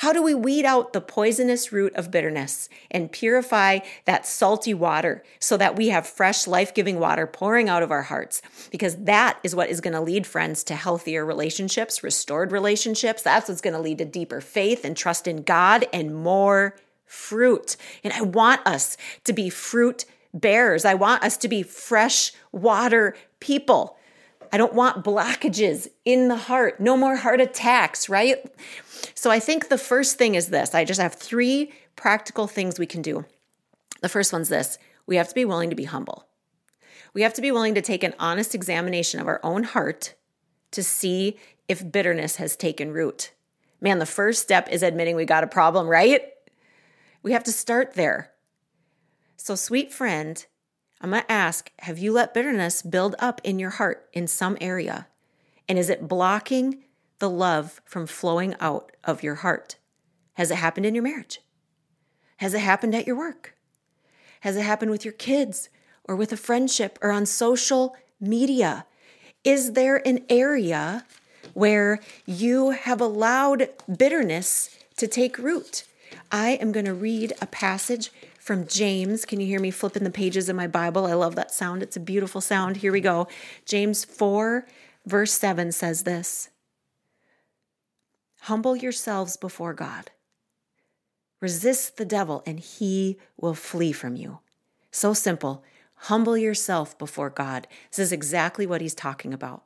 How 0.03 0.13
do 0.13 0.21
we 0.21 0.35
weed 0.35 0.65
out 0.65 0.93
the 0.93 1.01
poisonous 1.01 1.71
root 1.71 1.95
of 1.95 2.11
bitterness 2.11 2.69
and 2.91 3.13
purify 3.13 3.79
that 4.05 4.27
salty 4.27 4.75
water 4.75 5.23
so 5.39 5.57
that 5.57 5.77
we 5.77 5.91
have 5.91 6.09
fresh, 6.09 6.49
life 6.49 6.75
giving 6.75 6.99
water 6.99 7.25
pouring 7.25 7.69
out 7.69 7.85
of 7.85 7.93
our 7.93 8.03
hearts? 8.03 8.43
Because 8.73 8.97
that 8.97 9.39
is 9.45 9.55
what 9.55 9.69
is 9.71 9.81
going 9.81 9.93
to 9.93 10.01
lead 10.01 10.27
friends 10.27 10.65
to 10.65 10.75
healthier 10.75 11.25
relationships, 11.25 12.03
restored 12.03 12.51
relationships. 12.51 13.23
That's 13.23 13.49
what's 13.49 13.61
going 13.61 13.75
to 13.75 13.81
lead 13.81 13.99
to 13.99 14.05
deeper 14.05 14.41
faith 14.41 14.85
and 14.85 14.97
trust 14.97 15.29
in 15.29 15.45
God 15.45 15.87
and 15.93 16.13
more 16.13 16.75
fruit. 17.07 17.77
And 18.03 18.13
I 18.13 18.23
want 18.23 18.67
us 18.67 18.97
to 19.23 19.33
be 19.33 19.51
fruit 19.51 20.05
bearers. 20.35 20.85
I 20.85 20.95
want 20.95 21.23
us 21.23 21.37
to 21.37 21.49
be 21.49 21.63
fresh 21.63 22.33
water 22.51 23.15
people. 23.39 23.97
I 24.53 24.59
don't 24.59 24.75
want 24.75 25.05
blockages 25.05 25.89
in 26.05 26.29
the 26.29 26.37
heart. 26.37 26.79
No 26.79 26.97
more 26.97 27.17
heart 27.17 27.41
attacks, 27.41 28.09
right? 28.09 28.45
So 29.15 29.31
I 29.31 29.41
think 29.41 29.69
the 29.69 29.79
first 29.79 30.19
thing 30.19 30.35
is 30.35 30.49
this 30.49 30.75
I 30.75 30.85
just 30.85 31.01
have 31.01 31.15
three 31.15 31.73
practical 31.97 32.47
things 32.47 32.79
we 32.79 32.87
can 32.87 33.03
do. 33.03 33.25
The 34.03 34.11
first 34.11 34.33
one's 34.33 34.51
this 34.51 34.79
we 35.07 35.17
have 35.17 35.29
to 35.29 35.35
be 35.35 35.45
willing 35.45 35.71
to 35.71 35.77
be 35.77 35.85
humble. 35.85 36.27
We 37.15 37.23
have 37.23 37.35
to 37.35 37.43
be 37.43 37.51
willing 37.51 37.75
to 37.75 37.83
take 37.83 38.05
an 38.05 38.15
honest 38.19 38.55
examination 38.55 39.21
of 39.21 39.27
our 39.27 39.41
own 39.43 39.65
heart 39.65 40.15
to 40.71 40.83
see 40.83 41.39
if 41.69 41.91
bitterness 41.91 42.37
has 42.37 42.57
taken 42.57 42.93
root. 42.93 43.33
Man, 43.81 43.99
the 43.99 44.07
first 44.07 44.43
step 44.43 44.69
is 44.71 44.83
admitting 44.83 45.17
we 45.17 45.25
got 45.25 45.45
a 45.45 45.49
problem, 45.49 45.89
right? 45.89 46.23
We 47.23 47.33
have 47.33 47.45
to 47.45 47.53
start 47.53 47.95
there. 47.95 48.31
So, 49.37 49.55
sweet 49.55 49.93
friend, 49.93 50.45
I'm 51.03 51.11
going 51.11 51.23
to 51.23 51.33
ask 51.33 51.73
Have 51.81 51.99
you 51.99 52.13
let 52.13 52.33
bitterness 52.33 52.81
build 52.81 53.17
up 53.19 53.41
in 53.43 53.59
your 53.59 53.71
heart 53.71 54.09
in 54.13 54.29
some 54.29 54.57
area? 54.61 55.09
And 55.69 55.79
is 55.79 55.91
it 55.91 56.09
blocking 56.09 56.85
the 57.19 57.29
love 57.29 57.81
from 57.85 58.07
flowing 58.07 58.55
out 58.61 58.93
of 59.05 59.23
your 59.23 59.37
heart? 59.37 59.77
Has 60.35 60.51
it 60.51 60.57
happened 60.57 60.87
in 60.87 60.95
your 60.95 61.05
marriage? 61.05 61.41
Has 62.39 62.55
it 62.55 62.61
happened 62.61 62.95
at 62.95 63.07
your 63.07 63.17
work? 63.17 63.55
Has 64.41 64.57
it 64.57 64.63
happened 64.63 64.91
with 64.91 65.05
your 65.05 65.13
kids 65.15 65.69
or 66.05 66.17
with 66.17 66.33
a 66.33 66.37
friendship 66.37 66.99
or 67.03 67.11
on 67.11 67.27
social 67.27 67.97
media? 68.21 68.87
Is 69.45 69.73
there 69.73 70.07
an 70.07 70.25
area 70.29 71.05
where 71.53 72.01
you 72.27 72.71
have 72.71 73.01
allowed 73.01 73.69
bitterness 73.97 74.77
to 74.97 75.09
take 75.09 75.39
root? 75.39 75.85
I 76.31 76.51
am 76.51 76.73
going 76.73 76.87
to 76.87 76.95
read 76.95 77.33
a 77.41 77.47
passage 77.47 78.11
from 78.43 78.67
James. 78.67 79.25
Can 79.25 79.41
you 79.41 79.47
hear 79.47 79.61
me 79.61 79.71
flipping 79.71 80.03
the 80.03 80.11
pages 80.11 80.49
in 80.49 80.57
my 80.57 80.67
Bible? 80.67 81.07
I 81.07 81.13
love 81.13 81.37
that 81.37 81.53
sound. 81.53 81.81
It's 81.81 81.97
a 81.97 82.01
beautiful 82.01 82.41
sound. 82.41 82.79
Here 82.79 82.91
we 82.91 83.01
go. 83.01 83.29
James 83.65 84.05
4, 84.05 84.67
verse 85.07 85.33
7 85.33 85.71
says 85.71 86.03
this 86.03 86.51
Humble 88.43 88.75
yourselves 88.75 89.37
before 89.37 89.75
God. 89.75 90.11
Resist 91.41 91.97
the 91.97 92.05
devil, 92.05 92.43
and 92.45 92.59
he 92.59 93.17
will 93.37 93.55
flee 93.55 93.93
from 93.93 94.17
you. 94.17 94.41
So 94.91 95.15
simple. 95.15 95.63
Humble 95.95 96.37
yourself 96.37 96.99
before 96.99 97.31
God. 97.31 97.69
This 97.91 98.01
is 98.01 98.13
exactly 98.13 98.67
what 98.67 98.81
he's 98.81 98.95
talking 98.95 99.33
about. 99.33 99.63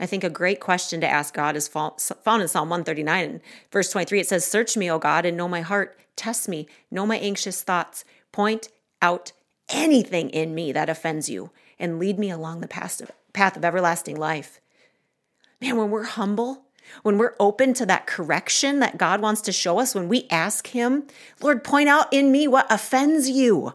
I 0.00 0.06
think 0.06 0.24
a 0.24 0.30
great 0.30 0.60
question 0.60 1.00
to 1.00 1.08
ask 1.08 1.34
God 1.34 1.56
is 1.56 1.68
found 1.68 2.42
in 2.42 2.48
Psalm 2.48 2.68
139, 2.68 3.40
verse 3.70 3.90
23. 3.90 4.20
It 4.20 4.26
says, 4.26 4.44
Search 4.44 4.76
me, 4.76 4.90
O 4.90 4.98
God, 4.98 5.24
and 5.24 5.36
know 5.36 5.48
my 5.48 5.60
heart. 5.60 5.98
Test 6.16 6.48
me, 6.48 6.66
know 6.90 7.06
my 7.06 7.18
anxious 7.18 7.62
thoughts. 7.62 8.04
Point 8.32 8.68
out 9.00 9.32
anything 9.68 10.30
in 10.30 10.54
me 10.54 10.72
that 10.72 10.88
offends 10.88 11.28
you, 11.28 11.50
and 11.78 11.98
lead 11.98 12.18
me 12.18 12.30
along 12.30 12.60
the 12.60 12.68
path 12.68 13.00
of, 13.00 13.10
path 13.32 13.56
of 13.56 13.64
everlasting 13.64 14.16
life. 14.16 14.60
Man, 15.60 15.76
when 15.76 15.90
we're 15.90 16.04
humble, 16.04 16.64
when 17.02 17.16
we're 17.16 17.36
open 17.38 17.72
to 17.74 17.86
that 17.86 18.06
correction 18.06 18.80
that 18.80 18.98
God 18.98 19.20
wants 19.20 19.40
to 19.42 19.52
show 19.52 19.78
us, 19.78 19.94
when 19.94 20.08
we 20.08 20.26
ask 20.30 20.68
Him, 20.68 21.04
Lord, 21.40 21.62
point 21.64 21.88
out 21.88 22.12
in 22.12 22.32
me 22.32 22.48
what 22.48 22.70
offends 22.70 23.28
you. 23.30 23.74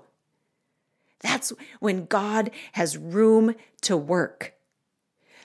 That's 1.22 1.52
when 1.80 2.06
God 2.06 2.52
has 2.74 2.98
room 2.98 3.56
to 3.82 3.98
work. 3.98 4.54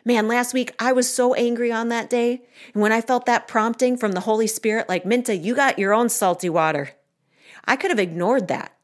Man, 0.05 0.29
last 0.29 0.53
week 0.53 0.75
I 0.79 0.93
was 0.93 1.13
so 1.13 1.35
angry 1.35 1.73
on 1.73 1.89
that 1.89 2.11
day. 2.11 2.43
And 2.73 2.83
when 2.83 2.93
I 2.93 3.01
felt 3.01 3.27
that 3.27 3.49
prompting 3.49 3.97
from 3.97 4.13
the 4.13 4.21
Holy 4.21 4.47
Spirit, 4.47 4.89
like, 4.89 5.07
Minta, 5.07 5.37
you 5.37 5.55
got 5.55 5.79
your 5.79 5.95
own 5.95 6.09
salty 6.09 6.51
water, 6.51 6.91
I 7.65 7.77
could 7.77 7.91
have 7.91 7.99
ignored 7.99 8.49
that. 8.49 8.77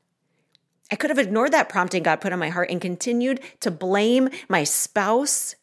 I 0.90 0.96
could 0.96 1.10
have 1.10 1.18
ignored 1.18 1.52
that 1.52 1.68
prompting 1.68 2.02
God 2.02 2.20
put 2.20 2.32
on 2.32 2.38
my 2.38 2.48
heart 2.48 2.70
and 2.70 2.80
continued 2.80 3.40
to 3.60 3.70
blame 3.70 4.30
my 4.48 4.64
spouse 4.64 5.54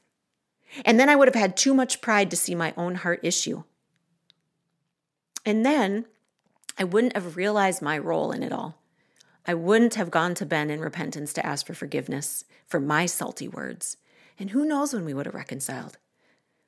and 0.85 0.99
then 0.99 1.09
I 1.09 1.15
would 1.15 1.27
have 1.27 1.35
had 1.35 1.57
too 1.57 1.73
much 1.73 2.01
pride 2.01 2.29
to 2.31 2.37
see 2.37 2.55
my 2.55 2.73
own 2.77 2.95
heart 2.95 3.19
issue. 3.23 3.63
And 5.45 5.65
then 5.65 6.05
I 6.77 6.83
wouldn't 6.83 7.15
have 7.15 7.37
realized 7.37 7.81
my 7.81 7.97
role 7.97 8.31
in 8.31 8.43
it 8.43 8.51
all. 8.51 8.81
I 9.45 9.53
wouldn't 9.53 9.95
have 9.95 10.11
gone 10.11 10.35
to 10.35 10.45
Ben 10.45 10.69
in 10.69 10.81
repentance 10.81 11.31
to 11.33 11.45
ask 11.45 11.65
for 11.65 11.73
forgiveness 11.73 12.43
for 12.65 12.79
my 12.79 13.05
salty 13.05 13.47
words. 13.47 13.97
And 14.39 14.51
who 14.51 14.65
knows 14.65 14.93
when 14.93 15.05
we 15.05 15.13
would 15.13 15.25
have 15.25 15.35
reconciled? 15.35 15.97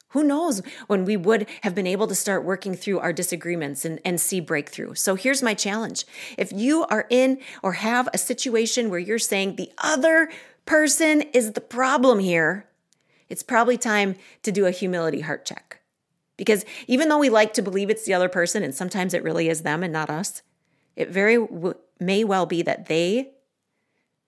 Who 0.09 0.23
knows 0.23 0.63
when 0.87 1.05
we 1.05 1.15
would 1.17 1.47
have 1.61 1.75
been 1.75 1.85
able 1.85 2.07
to 2.07 2.15
start 2.15 2.43
working 2.43 2.73
through 2.73 2.99
our 2.99 3.13
disagreements 3.13 3.85
and, 3.85 3.99
and 4.03 4.19
see 4.19 4.39
breakthrough? 4.39 4.95
So 4.95 5.13
here's 5.13 5.43
my 5.43 5.53
challenge. 5.53 6.05
If 6.35 6.51
you 6.51 6.85
are 6.85 7.05
in 7.11 7.39
or 7.61 7.73
have 7.73 8.09
a 8.11 8.17
situation 8.17 8.89
where 8.89 8.99
you're 8.99 9.19
saying 9.19 9.55
the 9.55 9.71
other 9.77 10.31
person 10.65 11.21
is 11.33 11.51
the 11.51 11.61
problem 11.61 12.17
here, 12.19 12.65
it's 13.27 13.43
probably 13.43 13.77
time 13.77 14.15
to 14.41 14.51
do 14.51 14.65
a 14.65 14.71
humility 14.71 15.21
heart 15.21 15.45
check. 15.45 15.81
Because 16.37 16.65
even 16.87 17.09
though 17.09 17.19
we 17.19 17.29
like 17.29 17.53
to 17.53 17.61
believe 17.61 17.91
it's 17.91 18.05
the 18.05 18.13
other 18.13 18.29
person, 18.29 18.63
and 18.63 18.73
sometimes 18.73 19.13
it 19.13 19.23
really 19.23 19.47
is 19.47 19.61
them 19.61 19.83
and 19.83 19.93
not 19.93 20.09
us, 20.09 20.41
it 20.95 21.09
very 21.09 21.37
w- 21.37 21.75
may 21.99 22.23
well 22.23 22.47
be 22.47 22.63
that 22.63 22.87
they 22.87 23.31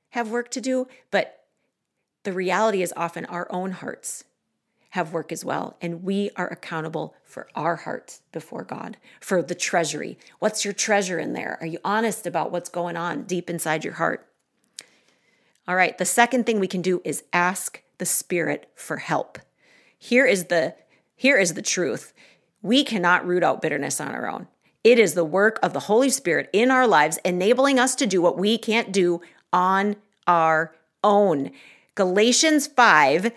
have 0.10 0.30
work 0.30 0.52
to 0.52 0.62
do, 0.62 0.88
but 1.10 1.41
the 2.24 2.34
reality 2.34 2.82
is 2.82 2.94
often 2.96 3.26
our 3.26 3.48
own 3.52 3.72
hearts 3.72 4.24
have 4.92 5.14
work 5.14 5.32
as 5.32 5.46
well. 5.46 5.78
And 5.82 6.04
we 6.04 6.32
are 6.36 6.48
accountable 6.48 7.16
for 7.24 7.48
our 7.56 7.78
hearts 7.78 8.22
before 8.32 8.64
God, 8.64 8.98
for 9.22 9.42
the 9.42 9.56
treasury. 9.56 10.18
What's 10.40 10.66
your 10.66 10.74
treasure 10.74 11.18
in 11.18 11.34
there? 11.34 11.58
Are 11.62 11.68
you 11.68 11.80
honest 11.84 12.28
about 12.28 12.52
what's 12.52 12.70
going 12.70 12.98
on 12.98 13.24
deep 13.24 13.50
inside 13.50 13.86
your 13.86 13.94
heart? 13.94 14.28
All 15.68 15.76
right, 15.76 15.98
the 15.98 16.06
second 16.06 16.46
thing 16.46 16.60
we 16.60 16.68
can 16.68 16.82
do 16.82 17.02
is 17.06 17.24
ask 17.32 17.82
the 18.00 18.06
Spirit 18.06 18.70
for 18.76 18.98
help. 18.98 19.40
Here 19.98 20.26
is 20.26 20.46
the 20.46 20.76
here 21.16 21.38
is 21.38 21.54
the 21.54 21.62
truth. 21.62 22.14
We 22.64 22.84
cannot 22.84 23.28
root 23.28 23.44
out 23.44 23.62
bitterness 23.62 24.02
on 24.02 24.10
our 24.10 24.28
own. 24.28 24.48
It 24.84 24.98
is 24.98 25.14
the 25.14 25.24
work 25.24 25.60
of 25.62 25.74
the 25.74 25.82
Holy 25.82 26.10
Spirit 26.10 26.50
in 26.52 26.72
our 26.72 26.88
lives, 26.88 27.20
enabling 27.24 27.78
us 27.78 27.94
to 27.96 28.08
do 28.08 28.22
what 28.22 28.40
we 28.40 28.58
can't 28.58 28.92
do 28.92 29.22
on 29.54 29.98
our 30.26 30.74
own. 31.04 31.52
Galatians 31.96 32.68
5 32.68 33.32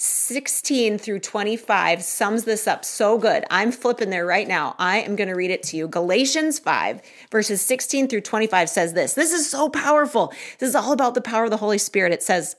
16 0.00 0.96
through 0.96 1.18
25 1.18 2.04
sums 2.04 2.44
this 2.44 2.68
up 2.68 2.84
so 2.84 3.18
good. 3.18 3.44
I'm 3.50 3.72
flipping 3.72 4.10
there 4.10 4.24
right 4.24 4.46
now. 4.46 4.76
I 4.78 4.98
am 4.98 5.16
going 5.16 5.26
to 5.26 5.34
read 5.34 5.50
it 5.50 5.64
to 5.64 5.76
you. 5.76 5.88
Galatians 5.88 6.60
5, 6.60 7.02
verses 7.32 7.60
16 7.62 8.06
through 8.06 8.20
25 8.20 8.70
says 8.70 8.92
this. 8.92 9.14
This 9.14 9.32
is 9.32 9.50
so 9.50 9.68
powerful. 9.68 10.32
This 10.60 10.68
is 10.68 10.76
all 10.76 10.92
about 10.92 11.14
the 11.14 11.20
power 11.20 11.44
of 11.44 11.50
the 11.50 11.56
Holy 11.56 11.78
Spirit. 11.78 12.12
It 12.12 12.22
says, 12.22 12.54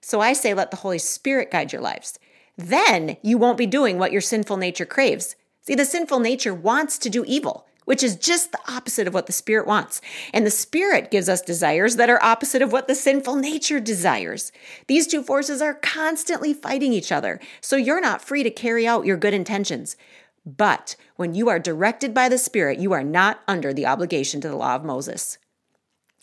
So 0.00 0.22
I 0.22 0.32
say, 0.32 0.54
let 0.54 0.70
the 0.70 0.78
Holy 0.78 0.98
Spirit 0.98 1.50
guide 1.50 1.74
your 1.74 1.82
lives. 1.82 2.18
Then 2.56 3.18
you 3.22 3.36
won't 3.36 3.58
be 3.58 3.66
doing 3.66 3.98
what 3.98 4.10
your 4.10 4.22
sinful 4.22 4.56
nature 4.56 4.86
craves. 4.86 5.36
See, 5.60 5.74
the 5.74 5.84
sinful 5.84 6.20
nature 6.20 6.54
wants 6.54 6.96
to 7.00 7.10
do 7.10 7.22
evil 7.26 7.67
which 7.88 8.02
is 8.02 8.16
just 8.16 8.52
the 8.52 8.60
opposite 8.68 9.06
of 9.06 9.14
what 9.14 9.24
the 9.24 9.32
Spirit 9.32 9.66
wants. 9.66 10.02
And 10.34 10.44
the 10.44 10.50
Spirit 10.50 11.10
gives 11.10 11.26
us 11.26 11.40
desires 11.40 11.96
that 11.96 12.10
are 12.10 12.22
opposite 12.22 12.60
of 12.60 12.70
what 12.70 12.86
the 12.86 12.94
sinful 12.94 13.36
nature 13.36 13.80
desires. 13.80 14.52
These 14.88 15.06
two 15.06 15.22
forces 15.22 15.62
are 15.62 15.72
constantly 15.72 16.52
fighting 16.52 16.92
each 16.92 17.10
other, 17.10 17.40
so 17.62 17.76
you're 17.76 17.98
not 17.98 18.20
free 18.20 18.42
to 18.42 18.50
carry 18.50 18.86
out 18.86 19.06
your 19.06 19.16
good 19.16 19.32
intentions. 19.32 19.96
But 20.44 20.96
when 21.16 21.34
you 21.34 21.48
are 21.48 21.58
directed 21.58 22.12
by 22.12 22.28
the 22.28 22.36
Spirit, 22.36 22.78
you 22.78 22.92
are 22.92 23.02
not 23.02 23.40
under 23.48 23.72
the 23.72 23.86
obligation 23.86 24.42
to 24.42 24.48
the 24.50 24.56
law 24.56 24.74
of 24.74 24.84
Moses. 24.84 25.38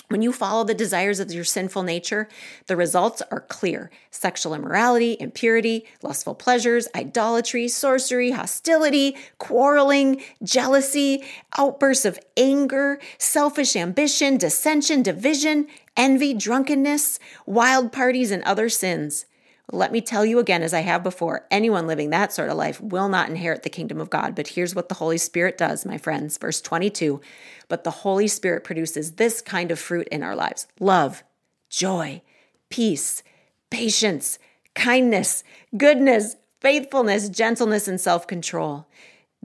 When 0.08 0.22
you 0.22 0.32
follow 0.32 0.64
the 0.64 0.74
desires 0.74 1.20
of 1.20 1.32
your 1.32 1.44
sinful 1.44 1.84
nature, 1.84 2.28
the 2.68 2.76
results 2.76 3.22
are 3.32 3.42
clear 3.42 3.90
sexual 4.12 4.54
immorality, 4.54 5.18
impurity, 5.20 5.86
lustful 6.02 6.36
pleasures, 6.36 6.88
idolatry, 6.96 7.68
sorcery, 7.68 8.32
hostility, 8.32 9.18
quarreling, 9.40 10.22
jealousy, 10.44 11.24
outbursts 11.58 12.06
of 12.06 12.20
anger, 12.38 13.00
selfish 13.18 13.76
ambition, 13.76 14.38
dissension, 14.38 15.02
division, 15.02 15.68
envy, 15.98 16.34
drunkenness, 16.34 17.20
wild 17.46 17.92
parties, 17.92 18.32
and 18.32 18.44
other 18.44 18.70
sins. 18.70 19.26
Let 19.72 19.92
me 19.92 20.00
tell 20.02 20.26
you 20.26 20.40
again, 20.40 20.62
as 20.62 20.74
I 20.74 20.82
have 20.82 21.02
before, 21.02 21.48
anyone 21.50 21.88
living 21.88 22.12
that 22.12 22.32
sort 22.32 22.50
of 22.50 22.58
life 22.58 22.80
will 22.80 23.10
not 23.10 23.30
inherit 23.30 23.64
the 23.64 23.70
kingdom 23.70 24.00
of 24.00 24.12
God. 24.12 24.36
But 24.36 24.50
here's 24.50 24.76
what 24.76 24.90
the 24.90 24.96
Holy 24.96 25.18
Spirit 25.18 25.58
does, 25.58 25.86
my 25.86 25.98
friends. 25.98 26.38
Verse 26.38 26.62
22 26.62 27.20
But 27.68 27.84
the 27.84 27.92
Holy 27.92 28.28
Spirit 28.28 28.64
produces 28.64 29.14
this 29.14 29.42
kind 29.42 29.72
of 29.72 29.80
fruit 29.80 30.08
in 30.10 30.22
our 30.22 30.36
lives 30.36 30.68
love, 30.80 31.24
joy, 31.70 32.22
peace, 32.70 33.24
patience, 33.72 34.38
kindness, 34.76 35.44
goodness, 35.76 36.36
faithfulness, 36.62 37.30
gentleness, 37.30 37.88
and 37.88 38.00
self 38.00 38.28
control. 38.28 38.88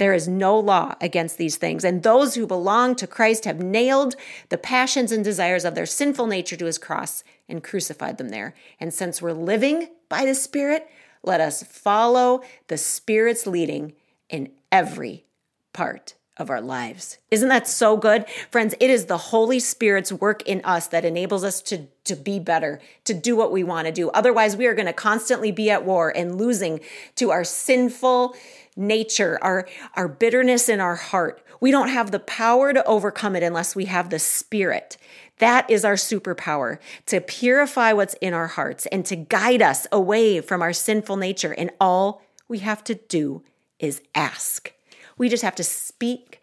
There 0.00 0.14
is 0.14 0.26
no 0.26 0.58
law 0.58 0.94
against 1.02 1.36
these 1.36 1.58
things. 1.58 1.84
And 1.84 2.02
those 2.02 2.34
who 2.34 2.46
belong 2.46 2.96
to 2.96 3.06
Christ 3.06 3.44
have 3.44 3.60
nailed 3.60 4.16
the 4.48 4.56
passions 4.56 5.12
and 5.12 5.22
desires 5.22 5.62
of 5.66 5.74
their 5.74 5.84
sinful 5.84 6.26
nature 6.26 6.56
to 6.56 6.64
his 6.64 6.78
cross 6.78 7.22
and 7.50 7.62
crucified 7.62 8.16
them 8.16 8.30
there. 8.30 8.54
And 8.80 8.94
since 8.94 9.20
we're 9.20 9.34
living 9.34 9.90
by 10.08 10.24
the 10.24 10.34
Spirit, 10.34 10.88
let 11.22 11.42
us 11.42 11.62
follow 11.64 12.40
the 12.68 12.78
Spirit's 12.78 13.46
leading 13.46 13.92
in 14.30 14.52
every 14.72 15.26
part 15.74 16.14
of 16.40 16.48
our 16.48 16.62
lives. 16.62 17.18
Isn't 17.30 17.50
that 17.50 17.68
so 17.68 17.98
good? 17.98 18.26
Friends, 18.50 18.74
it 18.80 18.88
is 18.88 19.04
the 19.04 19.18
Holy 19.18 19.60
Spirit's 19.60 20.10
work 20.10 20.40
in 20.48 20.62
us 20.64 20.86
that 20.86 21.04
enables 21.04 21.44
us 21.44 21.60
to, 21.60 21.88
to 22.04 22.16
be 22.16 22.38
better, 22.38 22.80
to 23.04 23.12
do 23.12 23.36
what 23.36 23.52
we 23.52 23.62
want 23.62 23.86
to 23.86 23.92
do. 23.92 24.08
Otherwise, 24.10 24.56
we 24.56 24.66
are 24.66 24.74
going 24.74 24.86
to 24.86 24.94
constantly 24.94 25.52
be 25.52 25.70
at 25.70 25.84
war 25.84 26.10
and 26.16 26.38
losing 26.38 26.80
to 27.16 27.30
our 27.30 27.44
sinful 27.44 28.34
nature, 28.76 29.38
our, 29.42 29.68
our 29.94 30.08
bitterness 30.08 30.68
in 30.68 30.80
our 30.80 30.96
heart. 30.96 31.42
We 31.60 31.70
don't 31.70 31.88
have 31.88 32.10
the 32.10 32.18
power 32.18 32.72
to 32.72 32.84
overcome 32.84 33.36
it 33.36 33.42
unless 33.42 33.76
we 33.76 33.86
have 33.86 34.10
the 34.10 34.18
Spirit. 34.18 34.96
That 35.38 35.68
is 35.70 35.84
our 35.84 35.94
superpower 35.94 36.78
to 37.06 37.20
purify 37.20 37.92
what's 37.92 38.14
in 38.14 38.34
our 38.34 38.46
hearts 38.46 38.86
and 38.86 39.04
to 39.06 39.16
guide 39.16 39.62
us 39.62 39.86
away 39.90 40.40
from 40.40 40.62
our 40.62 40.72
sinful 40.72 41.16
nature. 41.16 41.54
And 41.54 41.70
all 41.80 42.22
we 42.48 42.58
have 42.58 42.84
to 42.84 42.94
do 42.94 43.42
is 43.78 44.02
ask. 44.14 44.72
We 45.16 45.28
just 45.28 45.42
have 45.42 45.54
to 45.56 45.64
speak 45.64 46.40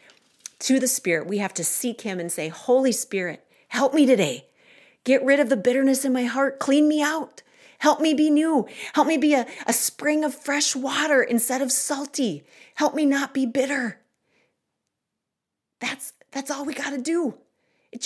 to 0.59 0.79
the 0.79 0.87
Spirit. 0.87 1.27
We 1.27 1.37
have 1.37 1.53
to 1.55 1.63
seek 1.63 2.01
Him 2.01 2.19
and 2.19 2.31
say, 2.31 2.49
Holy 2.49 2.91
Spirit, 2.91 3.43
help 3.69 3.93
me 3.93 4.05
today. 4.05 4.47
Get 5.03 5.23
rid 5.23 5.39
of 5.39 5.49
the 5.49 5.57
bitterness 5.57 6.03
in 6.03 6.13
my 6.13 6.25
heart. 6.25 6.59
Clean 6.59 6.87
me 6.87 7.01
out. 7.01 7.41
Help 7.79 7.99
me 8.01 8.13
be 8.13 8.29
new. 8.29 8.67
Help 8.93 9.07
me 9.07 9.17
be 9.17 9.33
a, 9.33 9.45
a 9.65 9.73
spring 9.73 10.23
of 10.23 10.33
fresh 10.33 10.75
water 10.75 11.21
instead 11.21 11.61
of 11.61 11.71
salty. 11.71 12.43
Help 12.75 12.95
me 12.95 13.05
not 13.05 13.33
be 13.33 13.45
bitter. 13.45 13.99
That's 15.79 16.13
that's 16.31 16.51
all 16.51 16.65
we 16.65 16.73
got 16.73 16.91
to 16.91 16.97
do. 16.97 17.35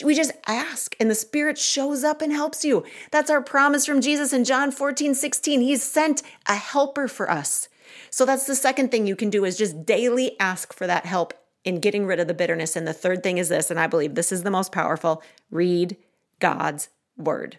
We 0.03 0.13
just 0.13 0.33
ask 0.45 0.95
and 0.99 1.09
the 1.09 1.15
Spirit 1.15 1.57
shows 1.57 2.03
up 2.03 2.21
and 2.21 2.31
helps 2.31 2.63
you. 2.63 2.85
That's 3.11 3.31
our 3.31 3.41
promise 3.41 3.85
from 3.85 4.01
Jesus 4.01 4.31
in 4.31 4.45
John 4.45 4.71
14, 4.71 5.15
16. 5.15 5.61
He's 5.61 5.83
sent 5.83 6.21
a 6.47 6.55
helper 6.55 7.07
for 7.07 7.29
us. 7.29 7.67
So 8.09 8.25
that's 8.25 8.45
the 8.45 8.55
second 8.55 8.91
thing 8.91 9.07
you 9.07 9.15
can 9.15 9.29
do 9.29 9.43
is 9.43 9.57
just 9.57 9.85
daily 9.85 10.39
ask 10.39 10.73
for 10.73 10.85
that 10.87 11.05
help 11.05 11.33
in 11.63 11.79
getting 11.79 12.05
rid 12.05 12.19
of 12.19 12.27
the 12.27 12.33
bitterness. 12.33 12.75
And 12.75 12.87
the 12.87 12.93
third 12.93 13.23
thing 13.23 13.37
is 13.37 13.49
this, 13.49 13.71
and 13.71 13.79
I 13.79 13.87
believe 13.87 14.15
this 14.15 14.31
is 14.31 14.43
the 14.43 14.51
most 14.51 14.71
powerful 14.71 15.21
read 15.49 15.97
God's 16.39 16.89
word. 17.17 17.57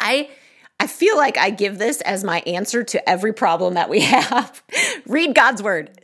I 0.00 0.30
I 0.80 0.86
feel 0.86 1.16
like 1.16 1.38
I 1.38 1.50
give 1.50 1.78
this 1.78 2.00
as 2.02 2.24
my 2.24 2.40
answer 2.40 2.82
to 2.82 3.08
every 3.08 3.32
problem 3.32 3.74
that 3.74 3.88
we 3.88 4.00
have. 4.02 4.62
Read 5.06 5.34
God's 5.34 5.62
word. 5.62 5.98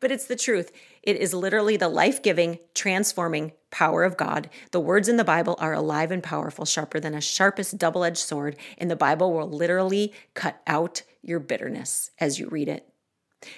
But 0.00 0.10
it's 0.10 0.26
the 0.26 0.36
truth. 0.36 0.72
It 1.02 1.16
is 1.16 1.34
literally 1.34 1.76
the 1.76 1.88
life 1.88 2.22
giving, 2.22 2.58
transforming 2.74 3.52
power 3.70 4.04
of 4.04 4.16
God. 4.16 4.48
The 4.70 4.80
words 4.80 5.08
in 5.08 5.16
the 5.16 5.24
Bible 5.24 5.56
are 5.58 5.74
alive 5.74 6.10
and 6.10 6.22
powerful, 6.22 6.64
sharper 6.64 7.00
than 7.00 7.14
a 7.14 7.20
sharpest 7.20 7.78
double 7.78 8.04
edged 8.04 8.18
sword. 8.18 8.56
And 8.78 8.90
the 8.90 8.96
Bible 8.96 9.32
will 9.32 9.48
literally 9.48 10.12
cut 10.34 10.60
out 10.66 11.02
your 11.22 11.40
bitterness 11.40 12.10
as 12.18 12.38
you 12.38 12.48
read 12.48 12.68
it. 12.68 12.88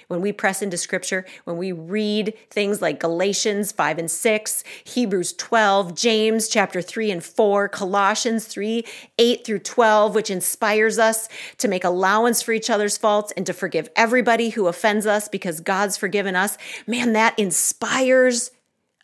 When 0.07 0.21
we 0.21 0.31
press 0.31 0.61
into 0.61 0.77
scripture, 0.77 1.25
when 1.45 1.57
we 1.57 1.71
read 1.71 2.33
things 2.49 2.81
like 2.81 2.99
Galatians 2.99 3.71
5 3.71 3.97
and 3.97 4.11
6, 4.11 4.63
Hebrews 4.83 5.33
12, 5.33 5.95
James 5.95 6.47
chapter 6.47 6.81
3 6.81 7.11
and 7.11 7.23
4, 7.23 7.69
Colossians 7.69 8.45
3, 8.45 8.85
8 9.17 9.45
through 9.45 9.59
12, 9.59 10.15
which 10.15 10.29
inspires 10.29 10.99
us 10.99 11.29
to 11.57 11.67
make 11.67 11.83
allowance 11.83 12.41
for 12.41 12.51
each 12.51 12.69
other's 12.69 12.97
faults 12.97 13.33
and 13.37 13.45
to 13.45 13.53
forgive 13.53 13.89
everybody 13.95 14.49
who 14.49 14.67
offends 14.67 15.05
us 15.05 15.27
because 15.27 15.59
God's 15.59 15.97
forgiven 15.97 16.35
us, 16.35 16.57
man, 16.85 17.13
that 17.13 17.37
inspires 17.37 18.51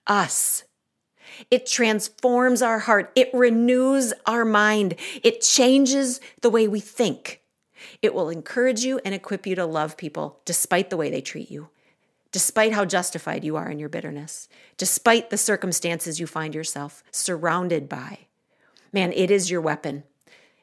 us. 0.07 0.63
It 1.49 1.65
transforms 1.65 2.61
our 2.61 2.79
heart. 2.79 3.11
It 3.15 3.29
renews 3.33 4.13
our 4.25 4.45
mind. 4.45 4.95
It 5.23 5.41
changes 5.41 6.19
the 6.41 6.49
way 6.49 6.67
we 6.67 6.79
think. 6.79 7.41
It 8.03 8.13
will 8.13 8.29
encourage 8.29 8.83
you 8.83 8.99
and 9.05 9.15
equip 9.15 9.47
you 9.47 9.55
to 9.55 9.65
love 9.65 9.95
people 9.95 10.41
despite 10.43 10.89
the 10.89 10.97
way 10.97 11.09
they 11.09 11.21
treat 11.21 11.49
you, 11.49 11.69
despite 12.33 12.73
how 12.73 12.83
justified 12.83 13.45
you 13.45 13.55
are 13.55 13.71
in 13.71 13.79
your 13.79 13.87
bitterness, 13.87 14.49
despite 14.77 15.29
the 15.29 15.37
circumstances 15.37 16.19
you 16.19 16.27
find 16.27 16.53
yourself 16.53 17.01
surrounded 17.11 17.87
by. 17.87 18.19
Man, 18.91 19.13
it 19.13 19.31
is 19.31 19.49
your 19.49 19.61
weapon. 19.61 20.03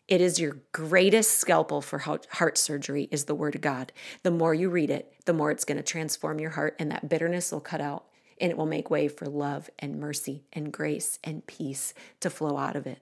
It 0.07 0.21
is 0.21 0.39
your 0.39 0.59
greatest 0.73 1.39
scalpel 1.39 1.81
for 1.81 2.01
heart 2.01 2.59
surgery 2.59 3.09
is 3.11 3.25
the 3.25 3.35
word 3.35 3.55
of 3.55 3.63
God. 3.63 3.93
The 4.23 4.31
more 4.31 4.53
you 4.53 4.69
read 4.69 4.91
it, 4.91 5.11
the 5.25 5.33
more 5.33 5.51
it's 5.51 5.65
going 5.65 5.79
to 5.79 5.83
transform 5.83 6.41
your 6.41 6.51
heart 6.51 6.77
and 6.79 6.91
that 6.91 7.09
bitterness 7.09 7.53
will 7.53 7.61
cut 7.61 7.81
out 7.81 8.05
and 8.39 8.51
it 8.51 8.59
will 8.59 8.67
make 8.67 8.91
way 8.91 9.09
for 9.09 9.27
love 9.27 9.71
and 9.79 9.99
mercy 9.99 10.45
and 10.53 10.73
grace 10.73 11.19
and 11.25 11.47
peace 11.47 11.95
to 12.21 12.29
flow 12.29 12.59
out 12.59 12.77
of 12.77 12.87
it. 12.87 13.01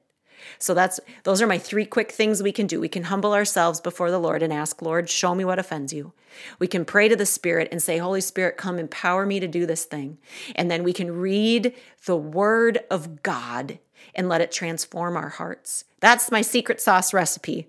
So 0.59 0.75
that's 0.75 1.01
those 1.25 1.41
are 1.43 1.47
my 1.47 1.59
three 1.59 1.87
quick 1.87 2.13
things 2.13 2.43
we 2.43 2.53
can 2.53 2.67
do. 2.67 2.81
We 2.81 2.89
can 2.89 3.05
humble 3.05 3.33
ourselves 3.33 3.81
before 3.81 4.11
the 4.11 4.19
Lord 4.19 4.43
and 4.43 4.53
ask, 4.53 4.83
"Lord, 4.83 5.09
show 5.09 5.35
me 5.35 5.45
what 5.45 5.59
offends 5.59 5.93
you." 5.93 6.13
We 6.59 6.67
can 6.67 6.85
pray 6.85 7.09
to 7.09 7.17
the 7.17 7.27
Spirit 7.27 7.69
and 7.71 7.83
say, 7.83 7.99
"Holy 7.99 8.21
Spirit, 8.21 8.57
come 8.57 8.79
empower 8.79 9.27
me 9.27 9.41
to 9.41 9.49
do 9.49 9.67
this 9.67 9.85
thing." 9.85 10.19
And 10.55 10.71
then 10.71 10.85
we 10.85 10.93
can 10.93 11.19
read 11.19 11.75
the 12.05 12.17
word 12.17 12.85
of 12.91 13.23
God 13.23 13.79
and 14.15 14.29
let 14.29 14.41
it 14.41 14.53
transform 14.53 15.17
our 15.17 15.31
hearts. 15.31 15.85
That's 16.01 16.31
my 16.31 16.43
secret 16.43 16.81
sauce 16.81 17.13
recipe 17.13 17.69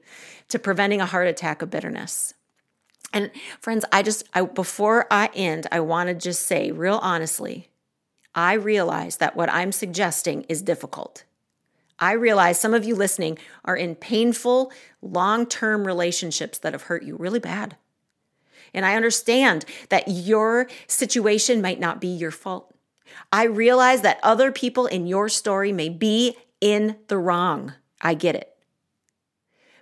to 0.49 0.59
preventing 0.59 1.01
a 1.01 1.05
heart 1.05 1.27
attack 1.27 1.61
of 1.61 1.69
bitterness. 1.69 2.33
And 3.11 3.31
friends, 3.59 3.85
I 3.91 4.03
just 4.03 4.23
I 4.33 4.43
before 4.43 5.07
I 5.09 5.29
end, 5.33 5.67
I 5.71 5.79
want 5.79 6.09
to 6.09 6.13
just 6.13 6.45
say 6.45 6.71
real 6.71 6.99
honestly, 7.01 7.69
I 8.35 8.53
realize 8.53 9.17
that 9.17 9.35
what 9.35 9.49
I'm 9.49 9.71
suggesting 9.71 10.45
is 10.47 10.61
difficult. 10.61 11.23
I 11.99 12.13
realize 12.13 12.59
some 12.59 12.73
of 12.73 12.85
you 12.85 12.95
listening 12.95 13.37
are 13.65 13.75
in 13.75 13.95
painful, 13.95 14.71
long 15.01 15.45
term 15.45 15.85
relationships 15.85 16.57
that 16.59 16.73
have 16.73 16.83
hurt 16.83 17.03
you 17.03 17.15
really 17.17 17.39
bad. 17.39 17.75
And 18.73 18.85
I 18.85 18.95
understand 18.95 19.65
that 19.89 20.07
your 20.07 20.67
situation 20.87 21.61
might 21.61 21.79
not 21.79 21.99
be 21.99 22.07
your 22.07 22.31
fault. 22.31 22.73
I 23.31 23.45
realize 23.45 24.01
that 24.01 24.19
other 24.23 24.51
people 24.51 24.85
in 24.85 25.07
your 25.07 25.29
story 25.29 25.71
may 25.71 25.89
be 25.89 26.37
in 26.61 26.97
the 27.07 27.17
wrong. 27.17 27.73
I 28.01 28.13
get 28.13 28.35
it. 28.35 28.55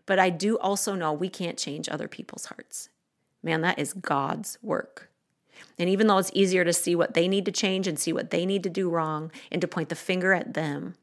But 0.05 0.19
I 0.19 0.29
do 0.29 0.57
also 0.57 0.95
know 0.95 1.11
we 1.11 1.29
can't 1.29 1.57
change 1.57 1.89
other 1.89 2.07
people's 2.07 2.45
hearts. 2.45 2.89
Man, 3.43 3.61
that 3.61 3.77
is 3.77 3.93
God's 3.93 4.57
work. 4.61 5.09
And 5.77 5.89
even 5.89 6.07
though 6.07 6.17
it's 6.17 6.31
easier 6.33 6.63
to 6.63 6.73
see 6.73 6.95
what 6.95 7.13
they 7.13 7.27
need 7.27 7.45
to 7.45 7.51
change 7.51 7.87
and 7.87 7.99
see 7.99 8.13
what 8.13 8.29
they 8.29 8.45
need 8.45 8.63
to 8.63 8.69
do 8.69 8.89
wrong 8.89 9.31
and 9.51 9.61
to 9.61 9.67
point 9.67 9.89
the 9.89 9.95
finger 9.95 10.33
at 10.33 10.53
them, 10.53 10.95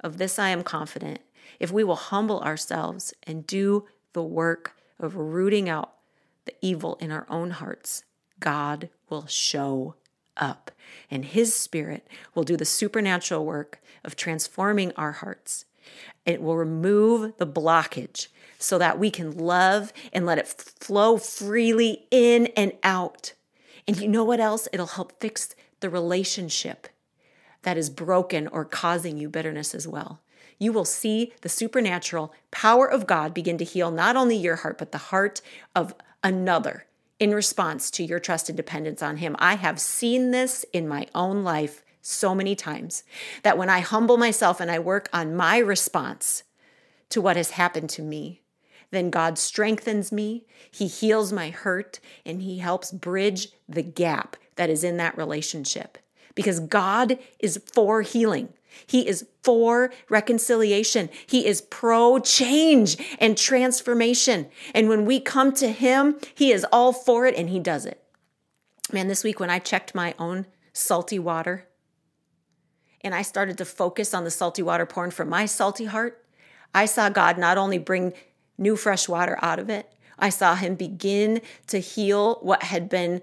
of 0.00 0.18
this 0.18 0.38
I 0.38 0.50
am 0.50 0.62
confident. 0.62 1.20
If 1.58 1.70
we 1.70 1.84
will 1.84 1.96
humble 1.96 2.40
ourselves 2.40 3.14
and 3.22 3.46
do 3.46 3.86
the 4.12 4.22
work 4.22 4.76
of 4.98 5.16
rooting 5.16 5.68
out 5.68 5.92
the 6.44 6.54
evil 6.60 6.96
in 7.00 7.10
our 7.10 7.26
own 7.28 7.50
hearts, 7.50 8.04
God 8.40 8.88
will 9.08 9.26
show 9.26 9.94
up. 10.36 10.70
And 11.10 11.24
His 11.24 11.54
Spirit 11.54 12.06
will 12.34 12.44
do 12.44 12.56
the 12.56 12.64
supernatural 12.64 13.44
work 13.44 13.80
of 14.04 14.16
transforming 14.16 14.92
our 14.92 15.12
hearts. 15.12 15.64
It 16.24 16.42
will 16.42 16.56
remove 16.56 17.36
the 17.38 17.46
blockage 17.46 18.28
so 18.58 18.78
that 18.78 18.98
we 18.98 19.10
can 19.10 19.36
love 19.36 19.92
and 20.12 20.26
let 20.26 20.38
it 20.38 20.48
flow 20.48 21.18
freely 21.18 22.06
in 22.10 22.46
and 22.56 22.72
out. 22.82 23.32
And 23.86 23.98
you 23.98 24.08
know 24.08 24.24
what 24.24 24.40
else? 24.40 24.68
It'll 24.72 24.86
help 24.86 25.20
fix 25.20 25.54
the 25.80 25.90
relationship 25.90 26.88
that 27.66 27.76
is 27.76 27.90
broken 27.90 28.46
or 28.46 28.64
causing 28.64 29.18
you 29.18 29.28
bitterness 29.28 29.74
as 29.74 29.88
well. 29.88 30.20
You 30.56 30.72
will 30.72 30.84
see 30.84 31.32
the 31.40 31.48
supernatural 31.48 32.32
power 32.52 32.86
of 32.88 33.08
God 33.08 33.34
begin 33.34 33.58
to 33.58 33.64
heal 33.64 33.90
not 33.90 34.14
only 34.14 34.36
your 34.36 34.54
heart, 34.54 34.78
but 34.78 34.92
the 34.92 34.98
heart 34.98 35.42
of 35.74 35.92
another 36.22 36.86
in 37.18 37.34
response 37.34 37.90
to 37.90 38.04
your 38.04 38.20
trust 38.20 38.48
and 38.48 38.56
dependence 38.56 39.02
on 39.02 39.16
Him. 39.16 39.34
I 39.40 39.56
have 39.56 39.80
seen 39.80 40.30
this 40.30 40.64
in 40.72 40.86
my 40.86 41.08
own 41.12 41.42
life 41.42 41.82
so 42.00 42.36
many 42.36 42.54
times 42.54 43.02
that 43.42 43.58
when 43.58 43.68
I 43.68 43.80
humble 43.80 44.16
myself 44.16 44.60
and 44.60 44.70
I 44.70 44.78
work 44.78 45.08
on 45.12 45.34
my 45.34 45.58
response 45.58 46.44
to 47.08 47.20
what 47.20 47.36
has 47.36 47.50
happened 47.50 47.90
to 47.90 48.02
me, 48.02 48.42
then 48.92 49.10
God 49.10 49.38
strengthens 49.38 50.12
me, 50.12 50.46
He 50.70 50.86
heals 50.86 51.32
my 51.32 51.50
hurt, 51.50 51.98
and 52.24 52.42
He 52.42 52.58
helps 52.58 52.92
bridge 52.92 53.48
the 53.68 53.82
gap 53.82 54.36
that 54.54 54.70
is 54.70 54.84
in 54.84 54.98
that 54.98 55.18
relationship 55.18 55.98
because 56.36 56.60
God 56.60 57.18
is 57.40 57.60
for 57.74 58.02
healing. 58.02 58.50
He 58.86 59.08
is 59.08 59.26
for 59.42 59.92
reconciliation. 60.08 61.08
He 61.26 61.46
is 61.46 61.62
pro 61.62 62.20
change 62.20 62.96
and 63.18 63.36
transformation. 63.36 64.46
And 64.74 64.88
when 64.88 65.04
we 65.04 65.18
come 65.18 65.52
to 65.54 65.72
Him, 65.72 66.20
He 66.34 66.52
is 66.52 66.64
all 66.70 66.92
for 66.92 67.26
it 67.26 67.34
and 67.34 67.50
He 67.50 67.58
does 67.58 67.86
it. 67.86 68.00
Man, 68.92 69.08
this 69.08 69.24
week 69.24 69.40
when 69.40 69.50
I 69.50 69.58
checked 69.58 69.94
my 69.94 70.14
own 70.18 70.46
salty 70.72 71.18
water 71.18 71.66
and 73.00 73.14
I 73.14 73.22
started 73.22 73.58
to 73.58 73.64
focus 73.64 74.14
on 74.14 74.24
the 74.24 74.30
salty 74.30 74.62
water 74.62 74.86
pouring 74.86 75.10
from 75.10 75.28
my 75.28 75.46
salty 75.46 75.86
heart, 75.86 76.22
I 76.74 76.84
saw 76.84 77.08
God 77.08 77.38
not 77.38 77.58
only 77.58 77.78
bring 77.78 78.12
new 78.58 78.76
fresh 78.76 79.08
water 79.08 79.38
out 79.40 79.58
of 79.58 79.70
it, 79.70 79.90
I 80.18 80.28
saw 80.28 80.54
Him 80.54 80.74
begin 80.74 81.40
to 81.68 81.78
heal 81.78 82.36
what 82.42 82.64
had 82.64 82.88
been 82.88 83.22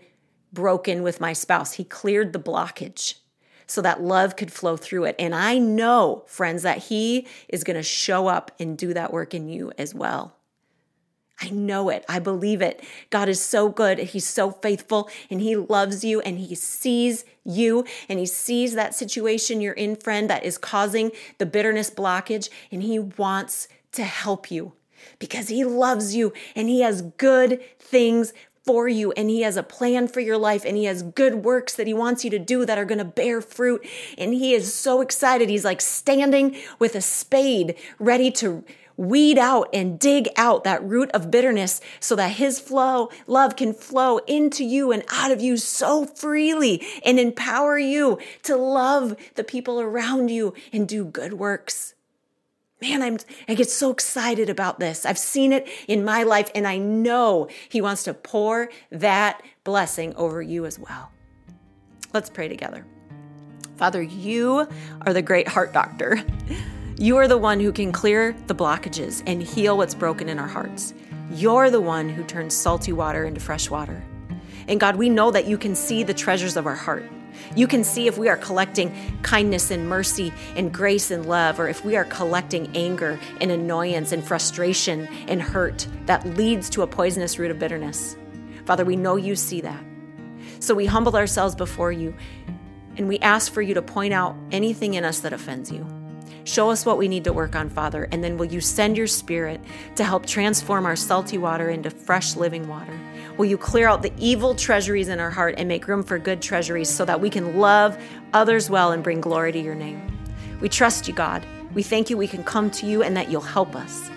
broken 0.53 1.03
with 1.03 1.19
my 1.19 1.33
spouse. 1.33 1.73
He 1.73 1.83
cleared 1.83 2.31
the 2.31 2.39
blockage 2.39 3.15
so 3.67 3.81
that 3.81 4.01
love 4.01 4.35
could 4.35 4.51
flow 4.51 4.77
through 4.77 5.05
it. 5.05 5.15
And 5.17 5.33
I 5.33 5.57
know, 5.57 6.23
friends, 6.27 6.63
that 6.63 6.77
He 6.77 7.27
is 7.49 7.63
going 7.63 7.77
to 7.77 7.83
show 7.83 8.27
up 8.27 8.51
and 8.59 8.77
do 8.77 8.93
that 8.93 9.11
work 9.11 9.33
in 9.33 9.47
you 9.49 9.71
as 9.77 9.95
well. 9.95 10.35
I 11.41 11.49
know 11.49 11.89
it. 11.89 12.05
I 12.07 12.19
believe 12.19 12.61
it. 12.61 12.83
God 13.09 13.27
is 13.27 13.43
so 13.43 13.67
good. 13.67 13.97
He's 13.99 14.27
so 14.27 14.51
faithful 14.51 15.09
and 15.29 15.41
He 15.41 15.55
loves 15.55 16.03
you 16.03 16.21
and 16.21 16.37
He 16.37 16.55
sees 16.55 17.25
you 17.43 17.85
and 18.07 18.19
He 18.19 18.25
sees 18.25 18.75
that 18.75 18.93
situation 18.93 19.59
you're 19.59 19.73
in, 19.73 19.95
friend, 19.95 20.29
that 20.29 20.45
is 20.45 20.57
causing 20.57 21.11
the 21.39 21.45
bitterness 21.45 21.89
blockage 21.89 22.49
and 22.71 22.83
He 22.83 22.99
wants 22.99 23.67
to 23.93 24.03
help 24.03 24.51
you 24.51 24.73
because 25.19 25.49
He 25.49 25.65
loves 25.65 26.15
you 26.15 26.31
and 26.55 26.69
He 26.69 26.81
has 26.81 27.01
good 27.01 27.61
things 27.79 28.33
for 28.65 28.87
you 28.87 29.11
and 29.13 29.29
he 29.29 29.41
has 29.41 29.57
a 29.57 29.63
plan 29.63 30.07
for 30.07 30.19
your 30.19 30.37
life 30.37 30.63
and 30.65 30.77
he 30.77 30.85
has 30.85 31.03
good 31.03 31.43
works 31.43 31.73
that 31.75 31.87
he 31.87 31.93
wants 31.93 32.23
you 32.23 32.29
to 32.29 32.39
do 32.39 32.65
that 32.65 32.77
are 32.77 32.85
going 32.85 32.97
to 32.97 33.05
bear 33.05 33.41
fruit 33.41 33.85
and 34.17 34.33
he 34.33 34.53
is 34.53 34.73
so 34.73 35.01
excited. 35.01 35.49
He's 35.49 35.65
like 35.65 35.81
standing 35.81 36.55
with 36.79 36.95
a 36.95 37.01
spade 37.01 37.75
ready 37.99 38.31
to 38.31 38.63
weed 38.95 39.37
out 39.37 39.67
and 39.73 39.99
dig 39.99 40.29
out 40.37 40.63
that 40.63 40.83
root 40.83 41.09
of 41.11 41.31
bitterness 41.31 41.81
so 41.99 42.15
that 42.15 42.33
his 42.33 42.59
flow 42.59 43.09
love 43.25 43.55
can 43.55 43.73
flow 43.73 44.19
into 44.19 44.63
you 44.63 44.91
and 44.91 45.03
out 45.09 45.31
of 45.31 45.41
you 45.41 45.57
so 45.57 46.05
freely 46.05 46.85
and 47.03 47.19
empower 47.19 47.77
you 47.77 48.19
to 48.43 48.55
love 48.55 49.15
the 49.35 49.43
people 49.43 49.81
around 49.81 50.29
you 50.29 50.53
and 50.71 50.87
do 50.87 51.03
good 51.03 51.33
works 51.33 51.95
man, 52.83 53.01
I'm, 53.01 53.17
I 53.47 53.53
get 53.53 53.69
so 53.69 53.91
excited 53.91 54.49
about 54.49 54.79
this. 54.79 55.05
I've 55.05 55.17
seen 55.17 55.53
it 55.53 55.69
in 55.87 56.03
my 56.03 56.23
life, 56.23 56.51
and 56.53 56.67
I 56.67 56.77
know 56.77 57.47
He 57.69 57.79
wants 57.79 58.03
to 58.03 58.13
pour 58.13 58.69
that 58.91 59.41
blessing 59.63 60.13
over 60.15 60.41
you 60.41 60.65
as 60.65 60.77
well. 60.77 61.11
Let's 62.13 62.29
pray 62.29 62.49
together. 62.49 62.85
Father, 63.77 64.01
you 64.01 64.67
are 65.01 65.13
the 65.13 65.21
great 65.21 65.47
heart 65.47 65.73
doctor. 65.73 66.21
You 66.99 67.17
are 67.17 67.27
the 67.27 67.39
one 67.39 67.59
who 67.59 67.71
can 67.71 67.91
clear 67.91 68.35
the 68.45 68.53
blockages 68.53 69.23
and 69.25 69.41
heal 69.41 69.77
what's 69.77 69.95
broken 69.95 70.29
in 70.29 70.37
our 70.37 70.47
hearts. 70.47 70.93
You're 71.31 71.71
the 71.71 71.81
one 71.81 72.07
who 72.07 72.23
turns 72.23 72.53
salty 72.53 72.93
water 72.93 73.25
into 73.25 73.41
fresh 73.41 73.67
water. 73.67 74.03
And 74.67 74.79
God, 74.79 74.95
we 74.95 75.09
know 75.09 75.31
that 75.31 75.47
you 75.47 75.57
can 75.57 75.73
see 75.73 76.03
the 76.03 76.13
treasures 76.13 76.55
of 76.55 76.67
our 76.67 76.75
heart. 76.75 77.03
You 77.55 77.67
can 77.67 77.83
see 77.83 78.07
if 78.07 78.17
we 78.17 78.29
are 78.29 78.37
collecting 78.37 78.93
kindness 79.21 79.71
and 79.71 79.87
mercy 79.87 80.33
and 80.55 80.73
grace 80.73 81.11
and 81.11 81.25
love, 81.25 81.59
or 81.59 81.67
if 81.67 81.85
we 81.85 81.95
are 81.95 82.05
collecting 82.05 82.75
anger 82.75 83.19
and 83.41 83.51
annoyance 83.51 84.11
and 84.11 84.23
frustration 84.23 85.07
and 85.27 85.41
hurt 85.41 85.87
that 86.05 86.25
leads 86.37 86.69
to 86.71 86.81
a 86.81 86.87
poisonous 86.87 87.39
root 87.39 87.51
of 87.51 87.59
bitterness. 87.59 88.15
Father, 88.65 88.85
we 88.85 88.95
know 88.95 89.15
you 89.15 89.35
see 89.35 89.61
that. 89.61 89.83
So 90.59 90.73
we 90.73 90.85
humble 90.85 91.15
ourselves 91.15 91.55
before 91.55 91.91
you 91.91 92.15
and 92.97 93.07
we 93.07 93.19
ask 93.19 93.51
for 93.51 93.61
you 93.61 93.73
to 93.73 93.81
point 93.81 94.13
out 94.13 94.35
anything 94.51 94.93
in 94.93 95.03
us 95.03 95.19
that 95.21 95.33
offends 95.33 95.71
you. 95.71 95.85
Show 96.45 96.69
us 96.69 96.85
what 96.85 96.97
we 96.97 97.07
need 97.07 97.23
to 97.23 97.33
work 97.33 97.55
on, 97.55 97.69
Father, 97.69 98.07
and 98.11 98.23
then 98.23 98.37
will 98.37 98.45
you 98.45 98.59
send 98.59 98.97
your 98.97 99.07
spirit 99.07 99.61
to 99.95 100.03
help 100.03 100.25
transform 100.25 100.85
our 100.85 100.95
salty 100.95 101.37
water 101.37 101.69
into 101.69 101.89
fresh 101.89 102.35
living 102.35 102.67
water? 102.67 102.97
Will 103.37 103.45
you 103.45 103.57
clear 103.57 103.87
out 103.87 104.03
the 104.03 104.13
evil 104.17 104.53
treasuries 104.53 105.07
in 105.07 105.19
our 105.19 105.31
heart 105.31 105.55
and 105.57 105.67
make 105.67 105.87
room 105.87 106.03
for 106.03 106.19
good 106.19 106.41
treasuries 106.41 106.89
so 106.89 107.03
that 107.05 107.19
we 107.19 107.31
can 107.31 107.57
love 107.57 107.97
others 108.31 108.69
well 108.69 108.91
and 108.91 109.03
bring 109.03 109.21
glory 109.21 109.51
to 109.51 109.59
your 109.59 109.73
name? 109.73 110.01
We 110.61 110.69
trust 110.69 111.07
you, 111.07 111.15
God. 111.15 111.43
We 111.73 111.81
thank 111.81 112.09
you 112.11 112.17
we 112.17 112.27
can 112.27 112.43
come 112.43 112.69
to 112.71 112.85
you 112.85 113.01
and 113.01 113.17
that 113.17 113.31
you'll 113.31 113.41
help 113.41 113.75
us. 113.75 114.11